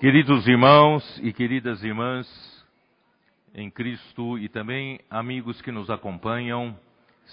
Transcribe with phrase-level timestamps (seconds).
[0.00, 2.26] Queridos irmãos e queridas irmãs
[3.54, 6.74] em Cristo e também amigos que nos acompanham,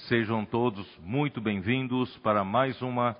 [0.09, 3.15] sejam todos muito bem-vindos para mais uma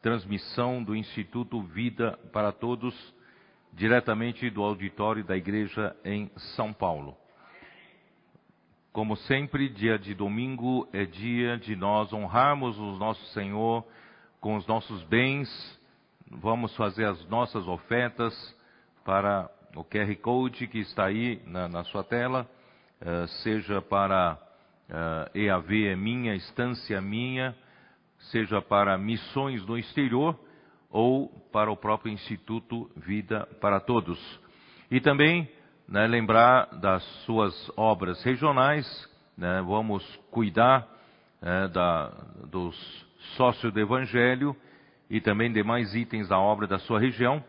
[0.00, 2.94] transmissão do Instituto Vida para Todos,
[3.72, 7.16] diretamente do auditório da Igreja em São Paulo.
[8.92, 13.84] Como sempre, dia de domingo é dia de nós honrarmos o nosso Senhor
[14.40, 15.50] com os nossos bens,
[16.30, 18.54] vamos fazer as nossas ofertas
[19.04, 22.48] para o QR Code que está aí na, na sua tela,
[23.00, 27.54] uh, seja para uh, eh, EAV é minha, estância minha,
[28.30, 30.38] seja para missões no exterior
[30.90, 34.18] ou para o próprio Instituto Vida para Todos.
[34.90, 35.50] E também
[35.88, 38.86] né, lembrar das suas obras regionais,
[39.36, 40.86] né, vamos cuidar
[41.42, 42.08] né, da,
[42.50, 44.56] dos sócios do Evangelho
[45.10, 47.42] e também demais itens da obra da sua região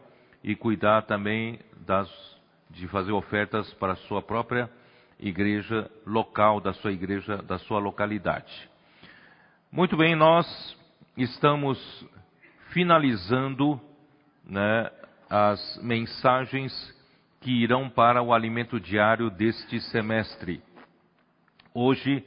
[0.46, 2.08] e cuidar também das,
[2.70, 4.70] de fazer ofertas para a sua própria
[5.20, 8.70] igreja local, da sua igreja, da sua localidade.
[9.72, 10.46] Muito bem, nós
[11.18, 11.80] estamos
[12.70, 13.82] finalizando
[14.46, 14.92] né,
[15.28, 16.72] as mensagens
[17.42, 20.62] que irão para o alimento diário deste semestre.
[21.74, 22.24] Hoje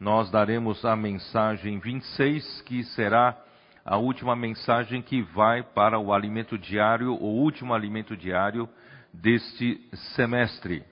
[0.00, 3.38] nós daremos a mensagem 26, que será
[3.84, 8.68] a última mensagem que vai para o alimento diário, o último alimento diário
[9.12, 9.80] deste
[10.14, 10.84] semestre.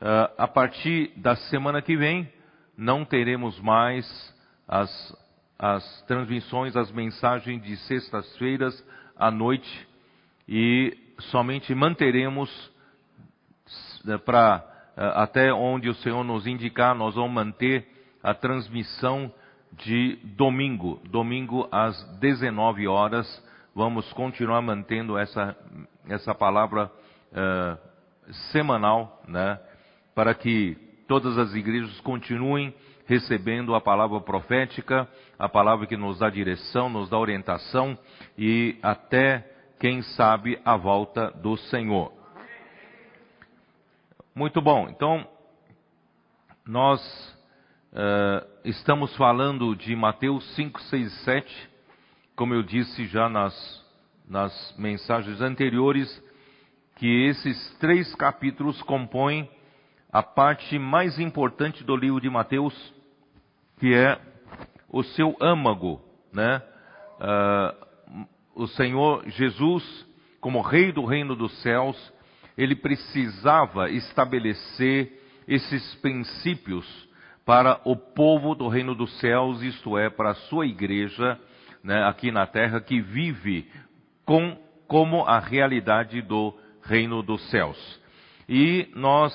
[0.00, 2.30] Uh, a partir da semana que vem,
[2.76, 4.06] não teremos mais
[4.68, 5.16] as,
[5.58, 8.84] as transmissões, as mensagens de sextas-feiras
[9.16, 9.88] à noite
[10.48, 10.96] e
[11.30, 12.50] somente manteremos
[14.06, 14.64] uh, para
[14.96, 17.86] uh, até onde o Senhor nos indicar, nós vamos manter
[18.22, 19.32] a transmissão
[19.76, 23.26] de domingo, domingo às 19 horas.
[23.74, 25.56] Vamos continuar mantendo essa,
[26.08, 26.90] essa palavra
[27.32, 27.78] uh,
[28.52, 29.60] semanal, né?
[30.14, 32.74] Para que todas as igrejas continuem
[33.06, 37.96] recebendo a palavra profética, a palavra que nos dá direção, nos dá orientação
[38.36, 39.48] e até,
[39.78, 42.12] quem sabe, a volta do Senhor.
[44.34, 44.88] Muito bom.
[44.88, 45.26] Então,
[46.66, 47.35] nós
[47.96, 51.68] uh, estamos falando de Mateus 5, 6 e 7,
[52.36, 53.84] como eu disse já nas,
[54.28, 56.22] nas mensagens anteriores,
[56.96, 59.48] que esses três capítulos compõem
[60.12, 62.74] a parte mais importante do livro de Mateus,
[63.78, 64.20] que é
[64.88, 66.00] o seu âmago,
[66.32, 66.62] né?
[67.18, 67.86] Uh,
[68.54, 70.06] o Senhor Jesus,
[70.40, 71.96] como Rei do Reino dos Céus,
[72.56, 77.06] ele precisava estabelecer esses princípios
[77.46, 81.38] para o povo do reino dos céus, isto é, para a sua igreja
[81.82, 83.70] né, aqui na terra que vive
[84.24, 84.58] com,
[84.88, 86.52] como a realidade do
[86.82, 88.00] reino dos céus.
[88.48, 89.32] E nós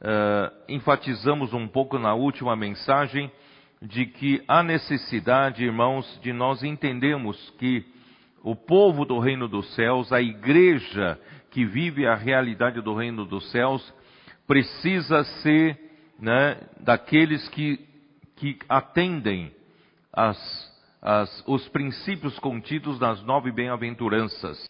[0.00, 3.28] uh, enfatizamos um pouco na última mensagem
[3.82, 7.84] de que há necessidade, irmãos, de nós entendermos que
[8.44, 11.18] o povo do reino dos céus, a igreja
[11.50, 13.92] que vive a realidade do reino dos céus,
[14.46, 15.89] precisa ser
[16.20, 17.80] né, daqueles que,
[18.36, 19.52] que atendem
[20.12, 20.38] as,
[21.00, 24.62] as, os princípios contidos nas nove bem-aventuranças.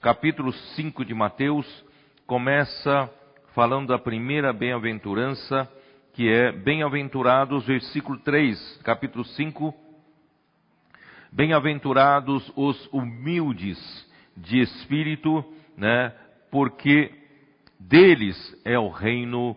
[0.00, 1.66] Capítulo 5 de Mateus
[2.26, 3.10] começa
[3.54, 5.68] falando da primeira bem-aventurança,
[6.12, 9.74] que é bem-aventurados, versículo 3, capítulo 5.
[11.32, 13.78] Bem-aventurados os humildes
[14.36, 15.44] de espírito,
[15.76, 16.12] né,
[16.50, 17.12] porque
[17.80, 19.56] deles é o reino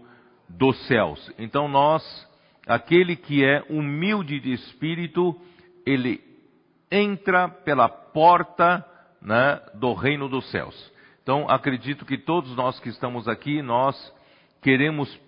[0.49, 1.31] dos céus.
[1.37, 2.03] Então nós,
[2.65, 5.39] aquele que é humilde de espírito,
[5.85, 6.21] ele
[6.91, 8.85] entra pela porta
[9.21, 10.91] né, do reino dos céus.
[11.21, 13.95] Então acredito que todos nós que estamos aqui, nós
[14.61, 15.19] queremos,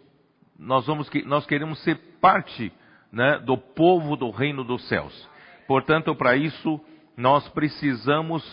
[0.57, 2.71] nós vamos, nós queremos ser parte
[3.11, 5.29] né, do povo do reino dos céus.
[5.67, 6.79] Portanto, para isso
[7.17, 8.43] nós precisamos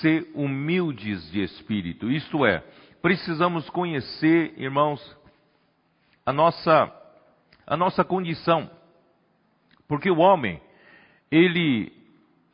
[0.00, 2.10] ser humildes de espírito.
[2.10, 2.62] Isto é,
[3.00, 5.00] precisamos conhecer, irmãos,
[6.24, 6.92] a nossa,
[7.66, 8.70] a nossa condição.
[9.88, 10.60] Porque o homem,
[11.30, 11.92] ele,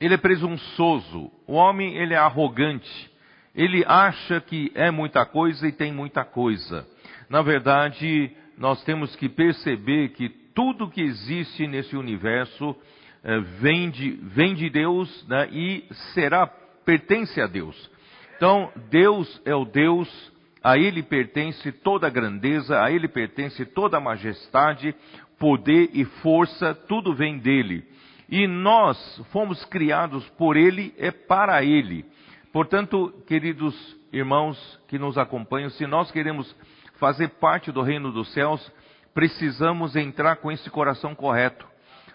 [0.01, 3.11] ele é presunçoso, o homem ele é arrogante,
[3.55, 6.87] ele acha que é muita coisa e tem muita coisa.
[7.29, 12.75] Na verdade, nós temos que perceber que tudo que existe nesse universo
[13.23, 15.85] eh, vem, de, vem de Deus né, e
[16.15, 17.91] será, pertence a Deus.
[18.37, 20.09] Então, Deus é o Deus
[20.69, 24.95] a ele pertence toda a grandeza, a ele pertence toda a majestade,
[25.39, 27.89] poder e força, tudo vem dele.
[28.29, 32.05] E nós fomos criados por ele, é para ele.
[32.53, 33.75] Portanto, queridos
[34.13, 36.55] irmãos que nos acompanham, se nós queremos
[36.99, 38.71] fazer parte do reino dos céus,
[39.15, 41.67] precisamos entrar com esse coração correto.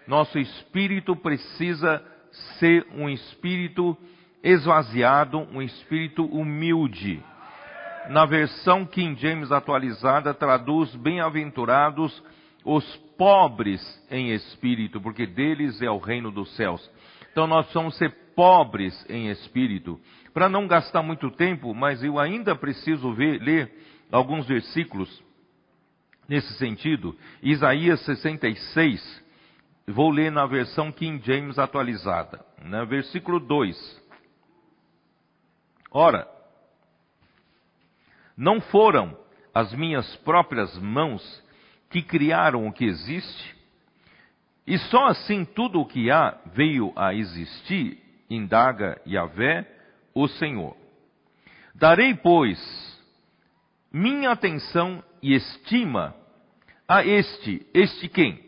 [0.05, 2.05] Nosso espírito precisa
[2.59, 3.97] ser um espírito
[4.43, 7.19] esvaziado, um espírito humilde.
[8.09, 12.23] Na versão King James atualizada, traduz bem-aventurados
[12.65, 12.83] os
[13.17, 16.89] pobres em espírito, porque deles é o reino dos céus.
[17.31, 19.99] Então nós somos ser pobres em espírito.
[20.33, 23.71] Para não gastar muito tempo, mas eu ainda preciso ver, ler
[24.11, 25.23] alguns versículos
[26.27, 27.15] nesse sentido.
[27.41, 29.23] Isaías 66,
[29.87, 32.85] vou ler na versão King James atualizada, né?
[32.85, 34.03] versículo 2.
[35.91, 36.27] Ora,
[38.35, 39.17] não foram
[39.53, 41.43] as minhas próprias mãos
[41.89, 43.55] que criaram o que existe?
[44.65, 49.67] E só assim tudo o que há veio a existir, indaga Yahvé,
[50.15, 50.75] o Senhor.
[51.75, 52.59] Darei, pois,
[53.91, 56.15] minha atenção e estima
[56.87, 58.39] a este, este quem?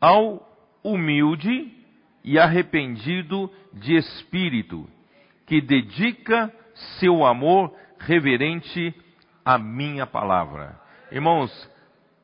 [0.00, 0.46] Ao
[0.82, 1.72] humilde
[2.24, 4.88] e arrependido de espírito,
[5.46, 6.52] que dedica
[6.98, 8.94] seu amor reverente
[9.44, 10.78] à minha palavra.
[11.10, 11.50] Irmãos,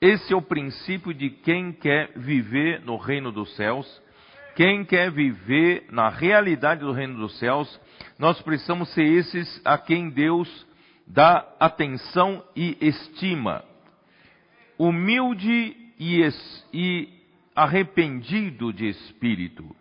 [0.01, 4.03] esse é o princípio de quem quer viver no reino dos céus,
[4.55, 7.81] quem quer viver na realidade do reino dos céus,
[8.19, 10.67] nós precisamos ser esses a quem Deus
[11.07, 13.65] dá atenção e estima.
[14.79, 16.29] Humilde e,
[16.73, 17.09] e
[17.55, 19.75] arrependido de espírito,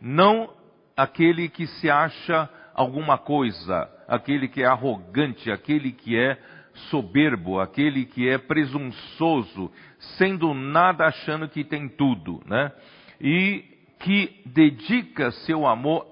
[0.00, 0.52] não
[0.96, 6.38] aquele que se acha alguma coisa, aquele que é arrogante, aquele que é
[6.90, 9.70] soberbo, aquele que é presunçoso,
[10.16, 12.72] sendo nada achando que tem tudo, né?
[13.20, 13.64] E
[13.98, 16.06] que dedica seu amor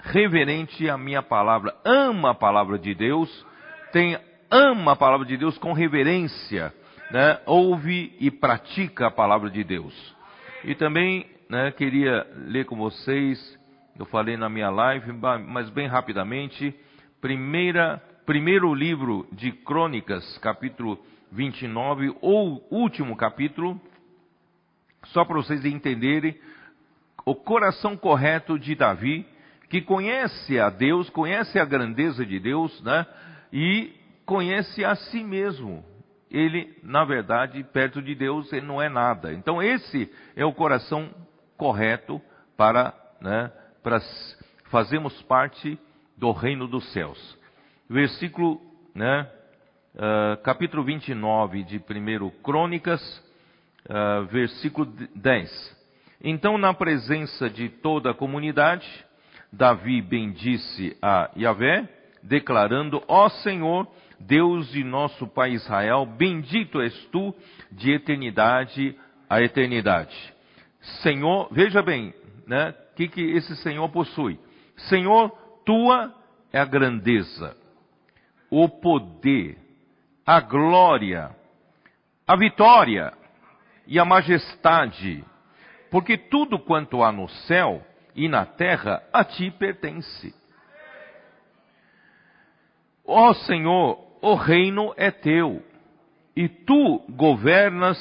[0.00, 3.46] reverente à minha palavra, ama a palavra de Deus,
[3.92, 4.18] tem
[4.50, 6.72] ama a palavra de Deus com reverência,
[7.10, 7.40] né?
[7.46, 10.16] Ouve e pratica a palavra de Deus.
[10.64, 13.57] E também, né, queria ler com vocês
[13.98, 15.12] eu falei na minha live,
[15.46, 16.72] mas bem rapidamente.
[17.20, 23.80] Primeira, primeiro livro de Crônicas, capítulo 29, ou último capítulo,
[25.06, 26.38] só para vocês entenderem
[27.24, 29.26] o coração correto de Davi,
[29.68, 33.04] que conhece a Deus, conhece a grandeza de Deus, né?
[33.52, 33.92] E
[34.24, 35.84] conhece a si mesmo.
[36.30, 39.32] Ele, na verdade, perto de Deus, ele não é nada.
[39.32, 41.10] Então, esse é o coração
[41.56, 42.20] correto
[42.56, 43.50] para né,
[43.88, 44.02] para
[44.64, 45.78] fazermos parte
[46.14, 47.38] do reino dos céus.
[47.88, 48.60] Versículo,
[48.94, 49.26] né,
[49.94, 53.00] uh, capítulo 29 de 1 Crônicas,
[53.88, 55.78] uh, versículo 10.
[56.22, 58.86] Então, na presença de toda a comunidade,
[59.50, 61.88] Davi bendisse a Yahvé,
[62.22, 63.88] declarando: Ó Senhor,
[64.20, 67.34] Deus de nosso pai Israel, bendito és tu
[67.72, 68.94] de eternidade
[69.30, 70.14] a eternidade.
[71.02, 72.12] Senhor, veja bem,
[72.46, 72.74] né?
[72.98, 74.40] Que, que esse Senhor possui?
[74.88, 75.30] Senhor,
[75.64, 76.12] tua
[76.52, 77.56] é a grandeza,
[78.50, 79.56] o poder,
[80.26, 81.30] a glória,
[82.26, 83.12] a vitória
[83.86, 85.24] e a majestade,
[85.92, 87.86] porque tudo quanto há no céu
[88.16, 90.34] e na terra a ti pertence.
[93.04, 95.64] Ó Senhor, o reino é teu,
[96.34, 97.96] e tu governas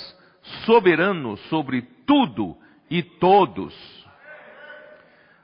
[0.65, 2.57] soberano sobre tudo
[2.89, 3.97] e todos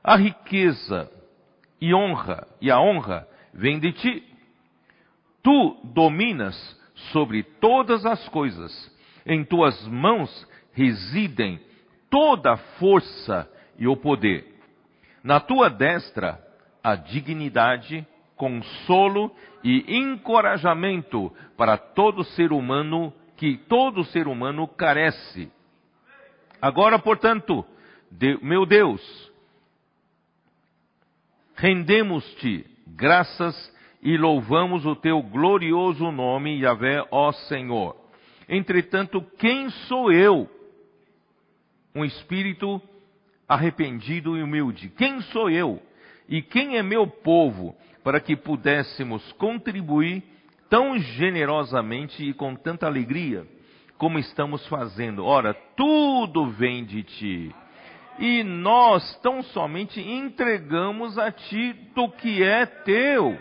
[0.03, 1.09] a riqueza
[1.79, 4.23] e honra, e a honra vem de ti.
[5.41, 6.55] Tu dominas
[7.11, 8.91] sobre todas as coisas.
[9.25, 11.59] Em tuas mãos residem
[12.09, 14.45] toda a força e o poder.
[15.23, 16.39] Na tua destra
[16.83, 18.05] a dignidade,
[18.35, 19.33] consolo
[19.63, 25.49] e encorajamento para todo ser humano que todo ser humano carece.
[26.61, 27.65] Agora, portanto,
[28.41, 29.01] meu Deus,
[31.55, 37.95] Rendemos-te graças e louvamos o teu glorioso nome, Yahvé, ó Senhor.
[38.49, 40.49] Entretanto, quem sou eu?
[41.95, 42.81] Um espírito
[43.47, 44.89] arrependido e humilde.
[44.89, 45.81] Quem sou eu?
[46.27, 50.23] E quem é meu povo para que pudéssemos contribuir
[50.69, 53.47] tão generosamente e com tanta alegria
[53.97, 55.23] como estamos fazendo?
[55.23, 57.55] Ora, tudo vem de ti
[58.19, 63.37] e nós tão somente entregamos a ti do que é teu.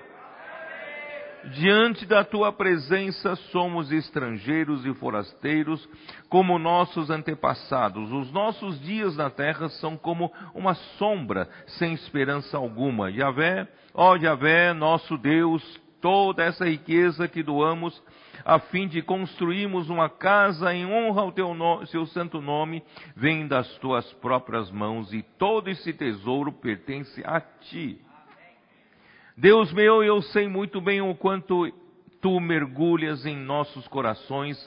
[1.50, 5.88] Diante da tua presença somos estrangeiros e forasteiros,
[6.28, 8.12] como nossos antepassados.
[8.12, 13.10] Os nossos dias na terra são como uma sombra, sem esperança alguma.
[13.10, 15.62] Yahvé, ó Yahvé, nosso Deus,
[16.00, 18.00] toda essa riqueza que doamos
[18.44, 21.52] a fim de construirmos uma casa em honra ao teu
[21.86, 22.82] seu santo nome,
[23.14, 27.98] vem das tuas próprias mãos e todo esse tesouro pertence a ti.
[29.36, 31.72] Deus meu, eu sei muito bem o quanto
[32.20, 34.58] tu mergulhas em nossos corações,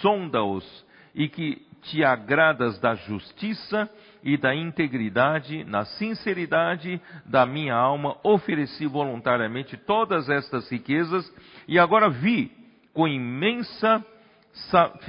[0.00, 3.90] sonda-os e que te agradas da justiça
[4.22, 11.30] e da integridade, na sinceridade da minha alma, ofereci voluntariamente todas estas riquezas
[11.66, 12.59] e agora vi
[12.92, 14.04] com imensa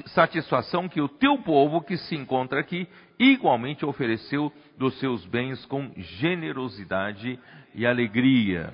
[0.07, 2.87] satisfação que o teu povo que se encontra aqui
[3.19, 7.39] igualmente ofereceu dos seus bens com generosidade
[7.73, 8.73] e alegria.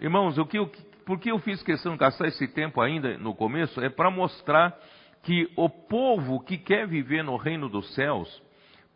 [0.00, 0.70] Irmãos, o que eu,
[1.04, 3.80] por que eu fiz questão de gastar esse tempo ainda no começo?
[3.80, 4.76] É para mostrar
[5.22, 8.42] que o povo que quer viver no reino dos céus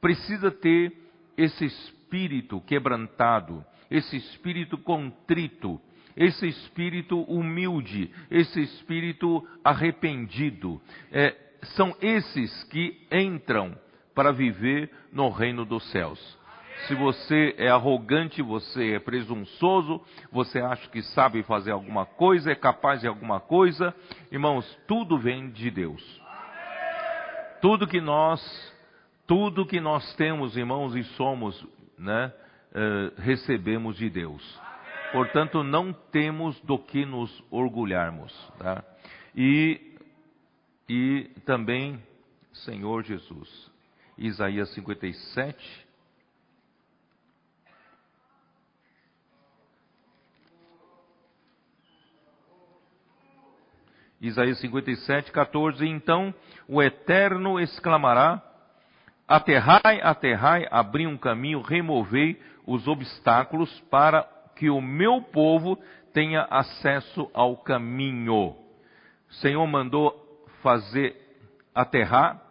[0.01, 0.93] precisa ter
[1.37, 5.81] esse espírito quebrantado, esse espírito contrito,
[6.17, 10.81] esse espírito humilde, esse espírito arrependido.
[11.13, 11.35] É,
[11.77, 13.77] são esses que entram
[14.15, 16.41] para viver no reino dos céus
[16.87, 20.01] se você é arrogante, você é presunçoso,
[20.31, 23.95] você acha que sabe fazer alguma coisa, é capaz de alguma coisa,
[24.31, 26.21] irmãos, tudo vem de Deus.
[27.61, 28.41] Tudo que nós,
[29.27, 31.67] tudo que nós temos, irmãos, e somos,
[31.99, 32.33] né,
[32.73, 34.61] uh, recebemos de Deus.
[35.13, 38.33] Portanto, não temos do que nos orgulharmos.
[38.59, 38.85] Tá?
[39.35, 39.97] E,
[40.89, 42.01] e também,
[42.53, 43.71] Senhor Jesus,
[44.17, 45.89] Isaías 57,
[54.21, 55.87] Isaías 57, 14.
[55.87, 56.35] Então
[56.69, 58.43] o Eterno exclamará:
[59.27, 65.79] Aterrai, aterrai, abri um caminho, removei os obstáculos para que o meu povo
[66.13, 68.55] tenha acesso ao caminho.
[69.29, 70.15] O Senhor mandou
[70.63, 71.17] fazer
[71.75, 72.43] aterrar,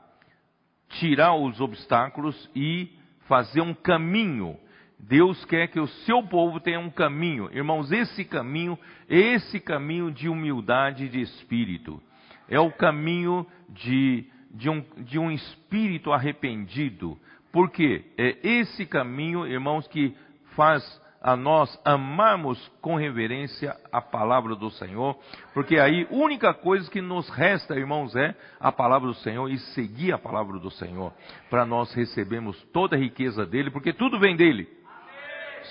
[0.90, 2.92] tirar os obstáculos e
[3.28, 4.58] fazer um caminho
[5.00, 7.50] Deus quer que o seu povo tenha um caminho.
[7.54, 12.02] Irmãos, esse caminho, esse caminho de humildade de espírito,
[12.50, 17.18] é o caminho de, de, um, de um espírito arrependido.
[17.50, 20.14] Porque é esse caminho, irmãos, que
[20.54, 20.84] faz
[21.22, 25.18] a nós amarmos com reverência a palavra do Senhor,
[25.54, 29.58] porque aí a única coisa que nos resta, irmãos, é a palavra do Senhor e
[29.58, 31.14] seguir a palavra do Senhor,
[31.50, 34.80] para nós recebermos toda a riqueza dele, porque tudo vem dele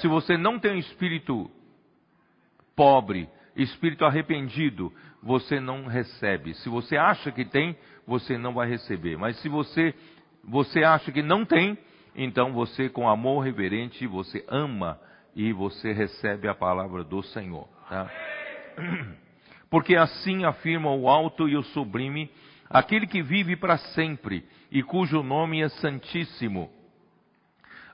[0.00, 1.50] se você não tem um espírito
[2.76, 6.54] pobre, espírito arrependido, você não recebe.
[6.54, 7.76] Se você acha que tem,
[8.06, 9.16] você não vai receber.
[9.16, 9.94] Mas se você
[10.44, 11.76] você acha que não tem,
[12.14, 14.98] então você com amor reverente você ama
[15.34, 17.68] e você recebe a palavra do Senhor.
[17.88, 18.10] Tá?
[19.70, 22.30] Porque assim afirma o alto e o sublime,
[22.70, 26.70] aquele que vive para sempre e cujo nome é santíssimo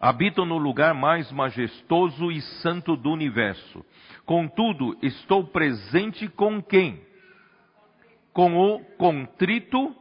[0.04, 3.82] Habito no lugar mais majestoso e santo do universo.
[4.26, 7.00] Contudo, estou presente com quem?
[8.30, 9.96] Com o contrito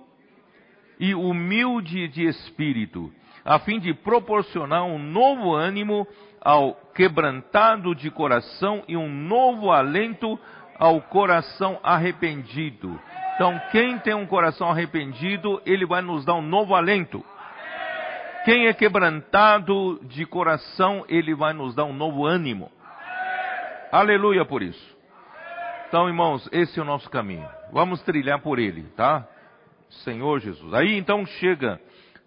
[1.00, 3.14] e humilde de espírito,
[3.46, 6.08] a fim de proporcionar um novo ânimo
[6.42, 10.40] ao quebrantado de coração e um novo alento
[10.78, 13.00] ao coração arrependido.
[13.36, 17.24] Então, quem tem um coração arrependido, ele vai nos dar um novo alento.
[18.46, 22.72] Quem é quebrantado de coração, ele vai nos dar um novo ânimo.
[23.92, 24.98] Aleluia por isso.
[25.88, 27.48] Então, irmãos, esse é o nosso caminho.
[27.72, 29.28] Vamos trilhar por ele, tá?
[30.04, 30.74] Senhor Jesus.
[30.74, 31.80] Aí então chega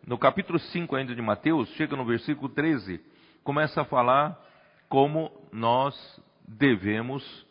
[0.06, 3.00] no capítulo 5 ainda de Mateus, chega no versículo 13,
[3.42, 4.40] começa a falar
[4.88, 5.94] como nós
[6.46, 7.46] devemos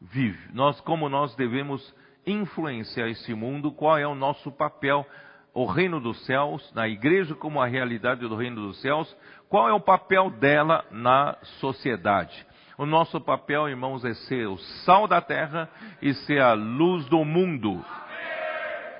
[0.00, 1.94] viver, nós como nós devemos
[2.26, 5.06] influenciar esse mundo, qual é o nosso papel
[5.54, 9.16] o reino dos céus, na igreja como a realidade do reino dos céus,
[9.48, 12.44] qual é o papel dela na sociedade?
[12.76, 15.70] O nosso papel, irmãos, é ser o sal da terra
[16.02, 17.84] e ser a luz do mundo.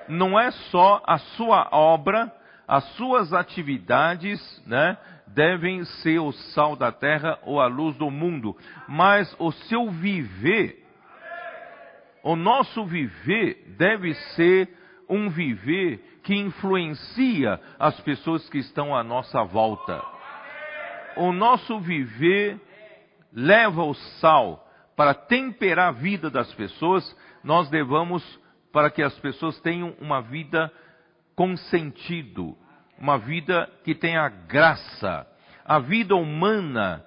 [0.07, 2.33] Não é só a sua obra,
[2.67, 8.55] as suas atividades, né, devem ser o sal da terra ou a luz do mundo,
[8.87, 10.83] mas o seu viver,
[12.23, 14.69] o nosso viver deve ser
[15.07, 20.03] um viver que influencia as pessoas que estão à nossa volta.
[21.15, 22.59] O nosso viver
[23.31, 28.23] leva o sal para temperar a vida das pessoas, nós levamos
[28.71, 30.71] para que as pessoas tenham uma vida
[31.35, 32.57] com sentido,
[32.97, 35.27] uma vida que tenha graça.
[35.65, 37.03] A vida humana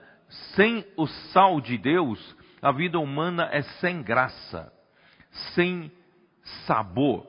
[0.54, 4.72] sem o sal de Deus, a vida humana é sem graça,
[5.54, 5.90] sem
[6.66, 7.26] sabor.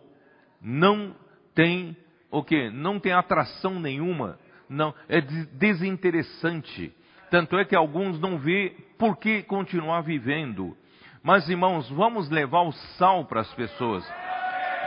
[0.62, 1.15] Não
[1.56, 1.96] tem
[2.32, 2.70] o que?
[2.70, 4.38] Não tem atração nenhuma.
[4.68, 6.94] Não, é desinteressante.
[7.32, 10.75] Tanto é que alguns não vê por que continuar vivendo.
[11.24, 14.06] Mas irmãos, vamos levar o sal para as pessoas.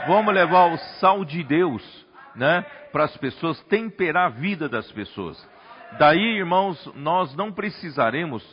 [0.07, 2.02] Vamos levar o sal de Deus,
[2.35, 2.61] né,
[2.91, 5.37] para as pessoas, temperar a vida das pessoas.
[5.99, 8.43] Daí, irmãos, nós não precisaremos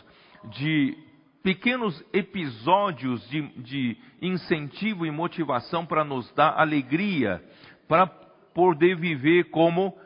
[0.45, 0.97] de
[1.43, 7.43] pequenos episódios de, de incentivo e motivação para nos dar alegria,
[7.89, 9.97] para poder viver como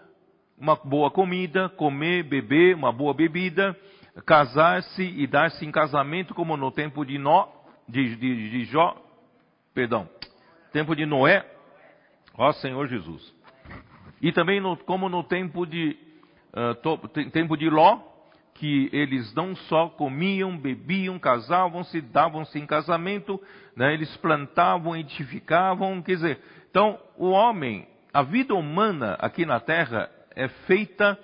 [0.57, 3.77] uma boa comida, comer, beber, uma boa bebida,
[4.25, 7.49] casar-se e dar-se em casamento, como no tempo de Nó,
[7.89, 8.97] de, de, de Jó,
[9.75, 10.09] perdão,
[10.73, 11.45] tempo de Noé,
[12.37, 13.35] ó Senhor Jesus.
[14.25, 15.99] E também no, como no tempo de,
[16.55, 16.97] uh, to,
[17.31, 17.99] tempo de Ló,
[18.55, 23.39] que eles não só comiam, bebiam, casavam-se, davam-se em casamento,
[23.77, 26.41] né, eles plantavam, edificavam, quer dizer,
[26.71, 31.19] então o homem, a vida humana aqui na terra é feita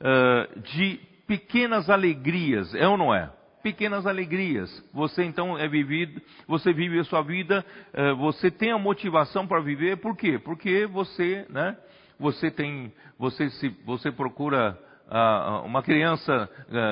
[0.00, 3.30] uh, de pequenas alegrias, é ou não é?
[3.62, 4.84] Pequenas alegrias.
[4.92, 7.64] Você então é vivido, você vive a sua vida,
[7.94, 10.36] uh, você tem a motivação para viver, por quê?
[10.36, 11.76] Porque você, né?
[12.20, 16.48] Você tem, você se, você procura uh, uma criança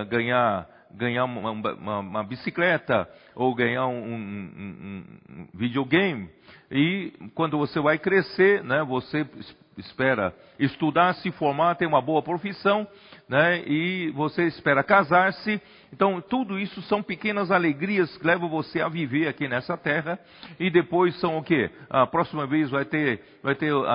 [0.09, 6.31] ganhar ganhar uma, uma, uma, bicicleta ou ganhar um, um, um, videogame.
[6.71, 9.27] E quando você vai crescer, né, você
[9.79, 12.87] espera estudar, se formar, ter uma boa profissão,
[13.29, 13.63] né?
[13.67, 15.61] E você espera casar-se.
[15.93, 20.19] Então, tudo isso são pequenas alegrias que levam você a viver aqui nessa terra.
[20.59, 21.71] E depois são o quê?
[21.89, 23.87] A próxima vez vai ter, vai ter o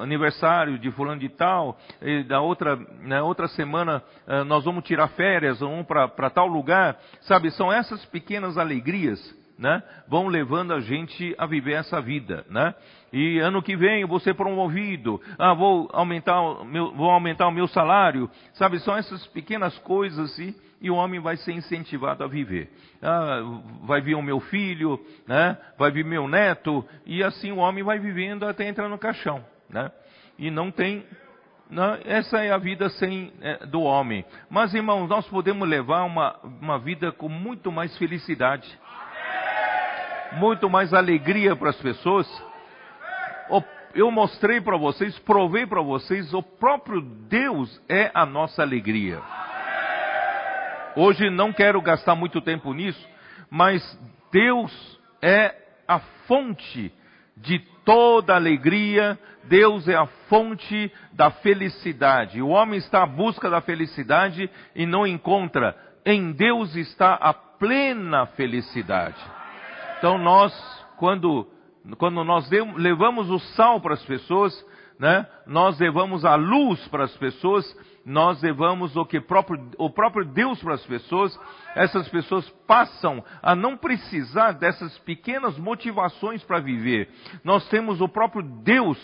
[0.00, 1.78] aniversário de fulano de tal.
[2.00, 6.46] E da outra, na né, outra semana eh, nós vamos tirar férias, vamos para tal
[6.46, 6.98] lugar.
[7.22, 12.74] Sabe, são essas pequenas alegrias né, vão levando a gente a viver essa vida, né?
[13.12, 17.46] E ano que vem eu vou ser promovido, ah, vou aumentar o meu, vou aumentar
[17.46, 18.78] o meu salário, sabe?
[18.80, 22.70] São essas pequenas coisas e, e o homem vai ser incentivado a viver.
[23.02, 23.40] Ah,
[23.82, 25.56] vai vir o meu filho, né?
[25.78, 29.90] Vai vir meu neto e assim o homem vai vivendo até entrar no caixão, né?
[30.38, 31.04] E não tem
[31.72, 34.26] não, essa é a vida sem, é, do homem.
[34.50, 38.68] Mas, irmãos, nós podemos levar uma, uma vida com muito mais felicidade
[40.36, 42.26] muito mais alegria para as pessoas.
[43.94, 49.20] Eu mostrei para vocês, provei para vocês, o próprio Deus é a nossa alegria.
[50.96, 53.06] Hoje não quero gastar muito tempo nisso,
[53.50, 53.82] mas
[54.32, 55.54] Deus é
[55.86, 56.90] a fonte
[57.36, 62.40] de toda alegria, Deus é a fonte da felicidade.
[62.40, 65.76] O homem está à busca da felicidade e não encontra.
[66.04, 69.22] Em Deus está a plena felicidade.
[70.02, 70.52] Então nós,
[70.96, 71.46] quando,
[71.96, 74.52] quando nós levamos o sal para as pessoas,
[74.98, 77.64] né, nós levamos a luz para as pessoas,
[78.04, 81.38] nós levamos o que próprio, o próprio Deus para as pessoas,
[81.76, 87.08] essas pessoas passam a não precisar dessas pequenas motivações para viver.
[87.44, 88.98] Nós temos o próprio Deus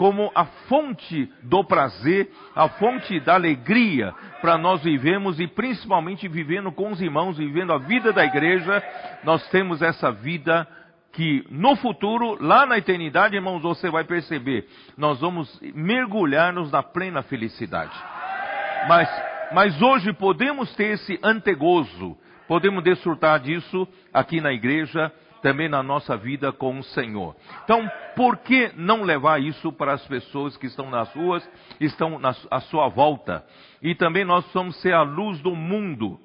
[0.00, 6.72] como a fonte do prazer, a fonte da alegria para nós vivemos e principalmente vivendo
[6.72, 8.82] com os irmãos, vivendo a vida da igreja,
[9.22, 10.66] nós temos essa vida
[11.12, 17.22] que no futuro, lá na eternidade, irmãos, você vai perceber, nós vamos mergulhar-nos na plena
[17.22, 17.92] felicidade.
[18.88, 22.16] Mas, mas hoje podemos ter esse antegozo,
[22.48, 27.34] podemos desfrutar disso aqui na igreja, também na nossa vida com o Senhor.
[27.64, 31.48] Então, por que não levar isso para as pessoas que estão nas ruas,
[31.80, 33.44] estão na, à sua volta?
[33.82, 36.18] E também nós somos ser a luz do mundo.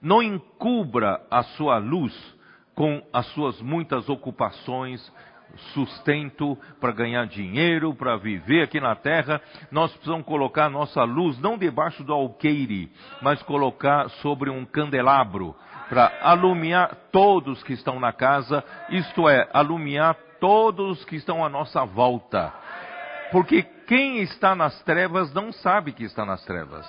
[0.00, 2.14] Não encubra a sua luz
[2.74, 5.00] com as suas muitas ocupações,
[5.72, 11.38] sustento para ganhar dinheiro, para viver aqui na terra, nós precisamos colocar a nossa luz
[11.38, 12.90] não debaixo do alqueire,
[13.22, 15.54] mas colocar sobre um candelabro,
[15.94, 21.84] para alumiar todos que estão na casa, isto é, alumiar todos que estão à nossa
[21.84, 22.52] volta.
[23.30, 26.84] Porque quem está nas trevas não sabe que está nas trevas.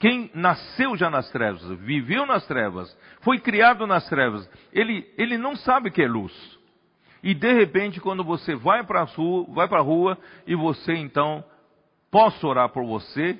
[0.00, 5.54] Quem nasceu já nas trevas, viveu nas trevas, foi criado nas trevas, ele, ele não
[5.54, 6.32] sabe que é luz.
[7.22, 10.94] E de repente, quando você vai para a rua, vai para a rua e você
[10.94, 11.44] então
[12.10, 13.38] posso orar por você,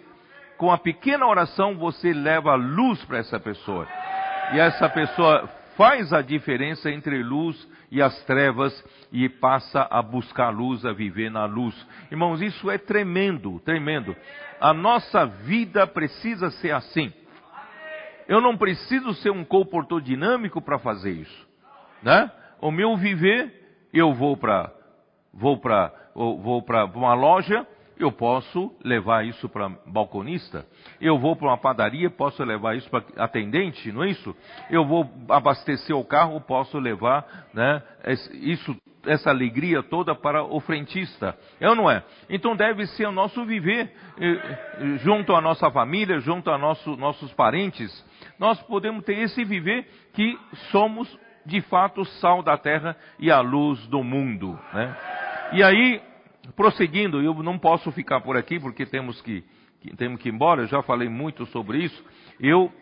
[0.63, 3.85] com a pequena oração você leva luz para essa pessoa.
[4.53, 8.73] e essa pessoa faz a diferença entre luz e as trevas
[9.11, 11.75] e passa a buscar luz, a viver na luz.
[12.13, 14.15] Irmãos, isso é tremendo, tremendo.
[14.61, 17.13] A nossa vida precisa ser assim.
[18.29, 21.49] Eu não preciso ser um comportor dinâmico para fazer isso,
[22.05, 22.31] né?
[22.61, 24.71] O meu viver, eu vou para
[25.35, 27.67] vou para vou para uma loja,
[27.99, 30.67] eu posso levar isso para balconista.
[31.01, 34.35] Eu vou para uma padaria, posso levar isso para atendente, não é isso?
[34.71, 37.83] Eu vou abastecer o carro, posso levar, né,
[38.33, 41.37] isso essa alegria toda para o frentista.
[41.61, 42.05] É ou não é?
[42.31, 43.93] Então deve ser o nosso viver
[44.99, 47.91] junto à nossa família, junto a nosso, nossos parentes.
[48.39, 50.39] Nós podemos ter esse viver que
[50.71, 54.57] somos de fato sal da terra e a luz do mundo.
[54.73, 54.97] Né?
[55.55, 56.01] E aí,
[56.57, 59.45] prosseguindo, eu não posso ficar por aqui porque temos que,
[59.81, 62.05] que, temos que ir embora, eu já falei muito sobre isso.
[62.41, 62.73] Eu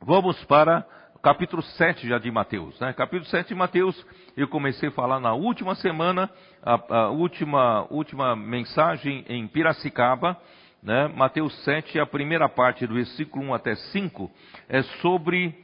[0.00, 2.78] vamos para o capítulo 7 já de Mateus.
[2.80, 2.92] Né?
[2.92, 6.30] Capítulo 7 de Mateus, eu comecei a falar na última semana,
[6.62, 10.36] a, a última, última mensagem em Piracicaba.
[10.82, 11.08] Né?
[11.08, 14.30] Mateus 7, a primeira parte do versículo 1 até 5,
[14.68, 15.54] é sobre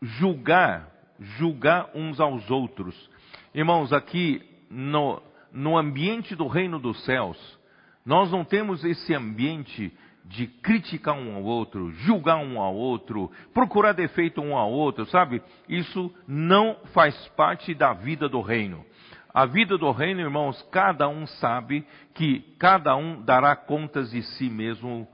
[0.00, 0.88] julgar,
[1.18, 3.10] julgar uns aos outros.
[3.54, 5.20] Irmãos, aqui no,
[5.52, 7.38] no ambiente do reino dos céus,
[8.04, 9.92] nós não temos esse ambiente
[10.24, 15.42] de criticar um ao outro, julgar um ao outro, procurar defeito um ao outro, sabe?
[15.68, 18.84] Isso não faz parte da vida do reino.
[19.32, 21.84] A vida do reino, irmãos, cada um sabe
[22.14, 25.06] que cada um dará contas de si mesmo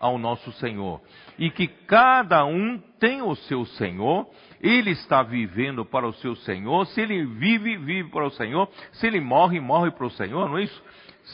[0.00, 1.00] ao nosso Senhor.
[1.38, 4.28] E que cada um tem o seu Senhor,
[4.64, 9.06] ele está vivendo para o seu Senhor, se ele vive, vive para o Senhor, se
[9.06, 10.82] ele morre, morre para o Senhor, não é isso?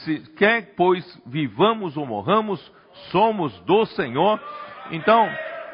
[0.03, 2.59] Se quer, pois, vivamos ou morramos,
[3.09, 4.37] somos do Senhor.
[4.91, 5.29] Então,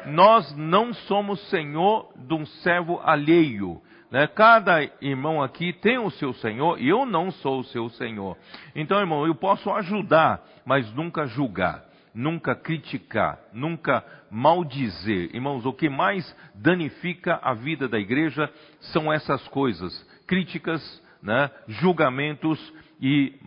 [0.06, 3.82] nós não somos Senhor de um servo alheio.
[4.08, 4.28] Né?
[4.28, 8.36] Cada irmão aqui tem o seu Senhor e eu não sou o seu Senhor.
[8.74, 11.87] Então, irmão, eu posso ajudar, mas nunca julgar
[12.18, 15.30] nunca criticar, nunca maldizer.
[15.32, 18.52] Irmãos, o que mais danifica a vida da igreja
[18.92, 20.82] são essas coisas: críticas,
[21.22, 22.58] né, julgamentos
[23.00, 23.38] e,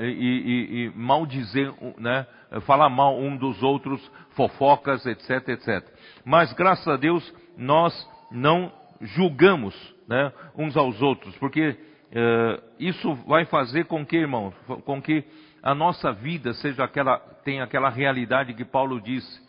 [0.00, 2.26] e, e, e maldizer, né,
[2.62, 5.88] falar mal um dos outros, fofocas, etc, etc.
[6.24, 7.94] Mas graças a Deus nós
[8.32, 9.74] não julgamos
[10.08, 14.52] né, uns aos outros, porque uh, isso vai fazer com que, irmãos,
[14.84, 15.24] com que
[15.66, 19.44] a nossa vida seja aquela, tem aquela realidade que Paulo disse.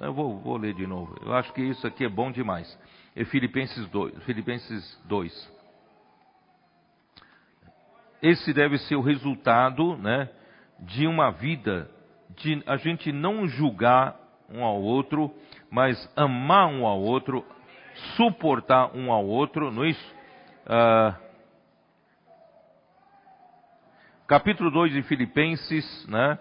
[0.00, 1.14] Eu vou, vou ler de novo.
[1.22, 2.66] Eu acho que isso aqui é bom demais.
[3.14, 4.24] É Filipenses 2.
[4.24, 5.58] Filipenses 2.
[8.22, 10.30] Esse deve ser o resultado, né,
[10.80, 11.90] de uma vida
[12.34, 14.16] de a gente não julgar
[14.48, 15.30] um ao outro,
[15.70, 17.44] mas amar um ao outro,
[18.16, 20.14] suportar um ao outro, não é isso?
[20.64, 21.27] Uh,
[24.28, 26.38] capítulo 2 de Filipenses, né?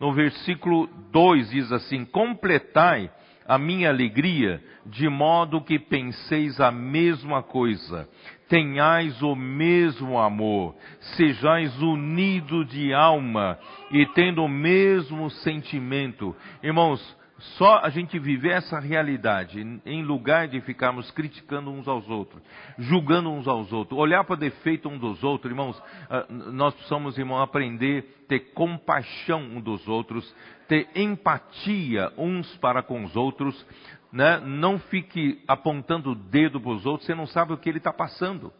[0.00, 3.08] No versículo 2 diz assim: Completai
[3.46, 8.08] a minha alegria, de modo que penseis a mesma coisa,
[8.48, 10.74] tenhais o mesmo amor,
[11.16, 13.56] sejais unidos de alma
[13.92, 16.34] e tendo o mesmo sentimento.
[16.62, 17.16] Irmãos,
[17.56, 22.42] só a gente viver essa realidade, em lugar de ficarmos criticando uns aos outros,
[22.78, 27.40] julgando uns aos outros, olhar para defeito um dos outros, irmãos, ah, nós precisamos, irmão,
[27.40, 30.32] aprender ter compaixão um dos outros,
[30.68, 33.66] ter empatia uns para com os outros,
[34.12, 34.38] né?
[34.38, 37.92] não fique apontando o dedo para os outros, você não sabe o que ele está
[37.92, 38.52] passando.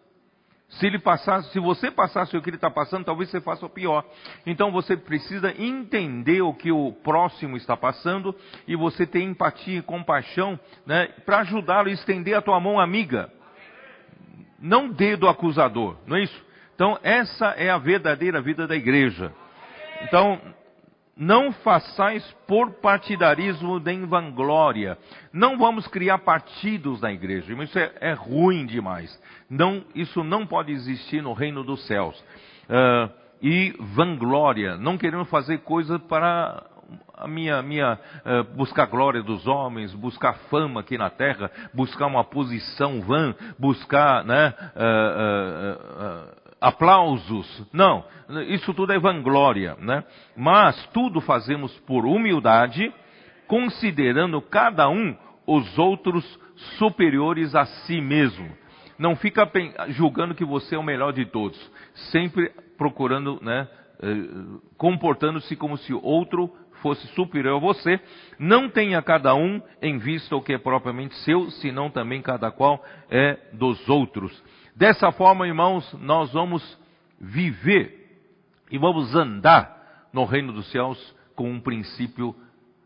[0.71, 3.69] Se ele passasse, se você passasse o que ele está passando, talvez você faça o
[3.69, 4.05] pior.
[4.47, 8.35] Então você precisa entender o que o próximo está passando
[8.69, 13.33] e você ter empatia e compaixão, né, para ajudá-lo a estender a tua mão amiga.
[14.61, 16.47] Não dedo acusador, não é isso?
[16.75, 19.33] Então essa é a verdadeira vida da igreja.
[20.03, 20.41] Então
[21.21, 24.97] não façais por partidarismo nem vanglória.
[25.31, 27.53] Não vamos criar partidos na igreja.
[27.63, 29.21] Isso é, é ruim demais.
[29.49, 32.19] Não, isso não pode existir no reino dos céus.
[32.65, 33.11] Uh,
[33.43, 34.79] e vanglória.
[34.79, 36.65] Não queremos fazer coisas para
[37.15, 42.25] a minha, minha uh, buscar glória dos homens, buscar fama aqui na terra, buscar uma
[42.25, 47.67] posição vã, buscar né, uh, aplausos.
[47.73, 48.05] Não,
[48.49, 50.05] isso tudo é vanglória, né?
[50.37, 52.93] Mas tudo fazemos por humildade,
[53.47, 56.25] considerando cada um os outros
[56.79, 58.49] superiores a si mesmo.
[58.99, 59.51] Não fica
[59.89, 61.59] julgando que você é o melhor de todos,
[62.11, 63.67] sempre procurando, né,
[64.03, 68.01] eh, comportando-se como se outro fosse superior a você,
[68.39, 72.83] não tenha cada um em vista o que é propriamente seu, senão também cada qual
[73.11, 74.43] é dos outros.
[74.81, 76.79] Dessa forma, irmãos, nós vamos
[77.21, 78.19] viver
[78.71, 82.35] e vamos andar no reino dos céus com um princípio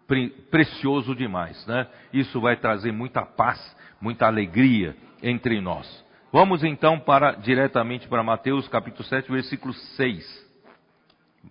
[0.05, 1.87] pre precioso demais, né?
[2.13, 3.61] Isso vai trazer muita paz,
[4.01, 6.05] muita alegria entre nós.
[6.33, 10.51] Vamos então para diretamente para Mateus capítulo 7, versículo 6.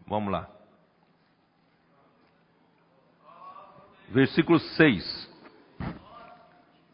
[0.06, 0.50] Vamos lá.
[4.10, 5.32] Versículo 6.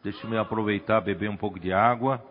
[0.04, 2.29] Deixa eu me aproveitar, beber um pouco de água.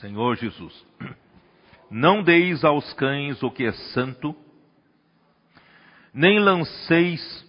[0.00, 0.86] Senhor Jesus,
[1.90, 4.34] não deis aos cães o que é santo,
[6.12, 7.46] nem lanceis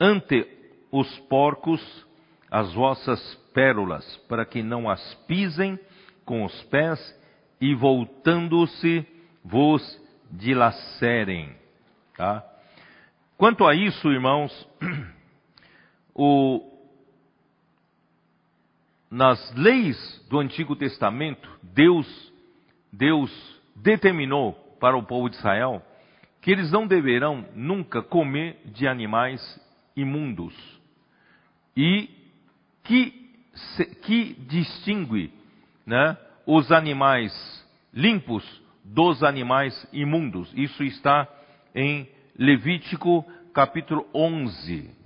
[0.00, 0.46] ante
[0.90, 2.06] os porcos
[2.50, 3.20] as vossas
[3.52, 5.78] pérolas, para que não as pisem
[6.24, 6.98] com os pés
[7.60, 9.06] e voltando-se
[9.44, 9.82] vos
[10.30, 11.54] dilacerem.
[12.16, 12.42] Tá?
[13.36, 14.68] Quanto a isso, irmãos,
[16.14, 16.67] o,
[19.10, 19.96] nas leis
[20.28, 22.32] do Antigo Testamento, Deus,
[22.92, 23.30] Deus
[23.74, 25.82] determinou para o povo de Israel
[26.40, 29.40] que eles não deverão nunca comer de animais
[29.96, 30.54] imundos.
[31.76, 32.08] E
[32.84, 33.12] que,
[34.02, 35.32] que distingue
[35.84, 36.16] né,
[36.46, 37.32] os animais
[37.92, 38.44] limpos
[38.84, 40.50] dos animais imundos.
[40.54, 41.28] Isso está
[41.74, 44.97] em Levítico capítulo 11.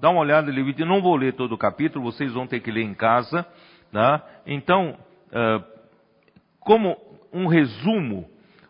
[0.00, 2.60] Dá uma olhada em Levítico, eu não vou ler todo o capítulo, vocês vão ter
[2.60, 3.44] que ler em casa.
[3.90, 4.24] Tá?
[4.46, 4.96] Então,
[5.28, 5.64] uh,
[6.60, 6.96] como
[7.32, 8.28] um resumo,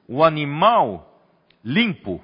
[0.08, 1.20] o animal
[1.62, 2.22] limpo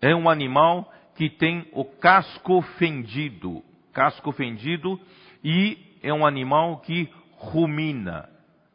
[0.00, 3.64] é um animal que tem o casco fendido.
[3.92, 5.00] Casco fendido
[5.42, 8.28] e é um animal que rumina,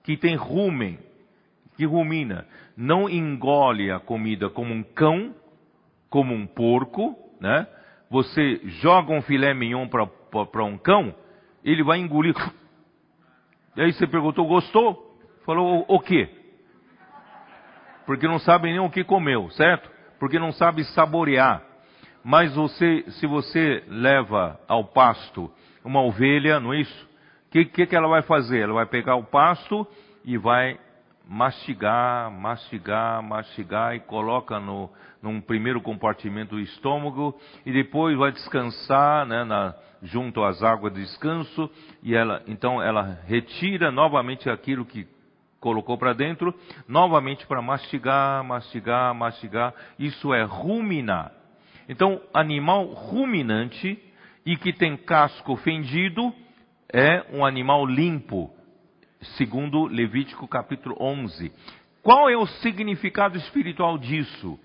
[0.03, 0.99] que tem rumen,
[1.77, 2.45] que rumina.
[2.75, 5.33] Não engole a comida como um cão,
[6.09, 7.67] como um porco, né?
[8.11, 11.15] Você joga um filé mignon para um cão,
[11.63, 12.35] ele vai engolir.
[13.73, 15.17] E aí você perguntou, gostou?
[15.45, 16.29] Falou, o, o quê?
[18.05, 19.89] Porque não sabe nem o que comeu, certo?
[20.19, 21.63] Porque não sabe saborear.
[22.21, 25.49] Mas você, se você leva ao pasto
[25.81, 27.05] uma ovelha, não é isso?
[27.47, 28.59] O que, que, que ela vai fazer?
[28.59, 29.87] Ela vai pegar o pasto
[30.25, 30.77] e vai
[31.31, 34.89] mastigar, mastigar, mastigar e coloca no,
[35.23, 40.99] num primeiro compartimento do estômago e depois vai descansar, né, na, junto às águas de
[40.99, 41.71] descanso
[42.03, 45.07] e ela, então ela retira novamente aquilo que
[45.57, 46.53] colocou para dentro,
[46.85, 49.73] novamente para mastigar, mastigar, mastigar.
[49.97, 51.31] Isso é ruminar.
[51.87, 53.97] Então, animal ruminante
[54.45, 56.33] e que tem casco fendido
[56.91, 58.51] é um animal limpo
[59.37, 61.51] segundo Levítico capítulo 11.
[62.01, 64.59] Qual é o significado espiritual disso?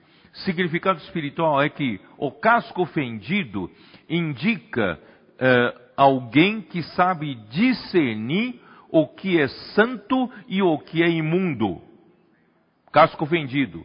[0.44, 3.70] Significado espiritual é que o casco fendido
[4.08, 4.98] indica
[5.38, 11.80] eh, alguém que sabe discernir o que é santo e o que é imundo.
[12.92, 13.84] Casco fendido.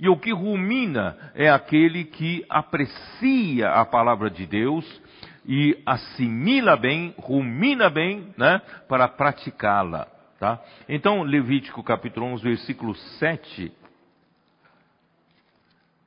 [0.00, 4.84] E o que rumina é aquele que aprecia a palavra de Deus
[5.48, 10.04] e assimila bem, rumina bem, né, para praticá-la,
[10.38, 10.62] tá?
[10.86, 13.72] Então, Levítico capítulo 11, versículo 7,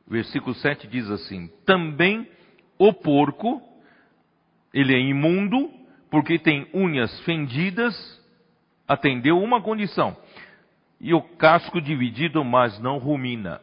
[0.08, 2.30] versículo 7 diz assim: Também
[2.78, 3.60] o porco,
[4.72, 5.72] ele é imundo,
[6.12, 7.96] porque tem unhas fendidas,
[8.88, 10.16] atendeu uma condição,
[11.00, 13.60] e o casco dividido, mas não rumina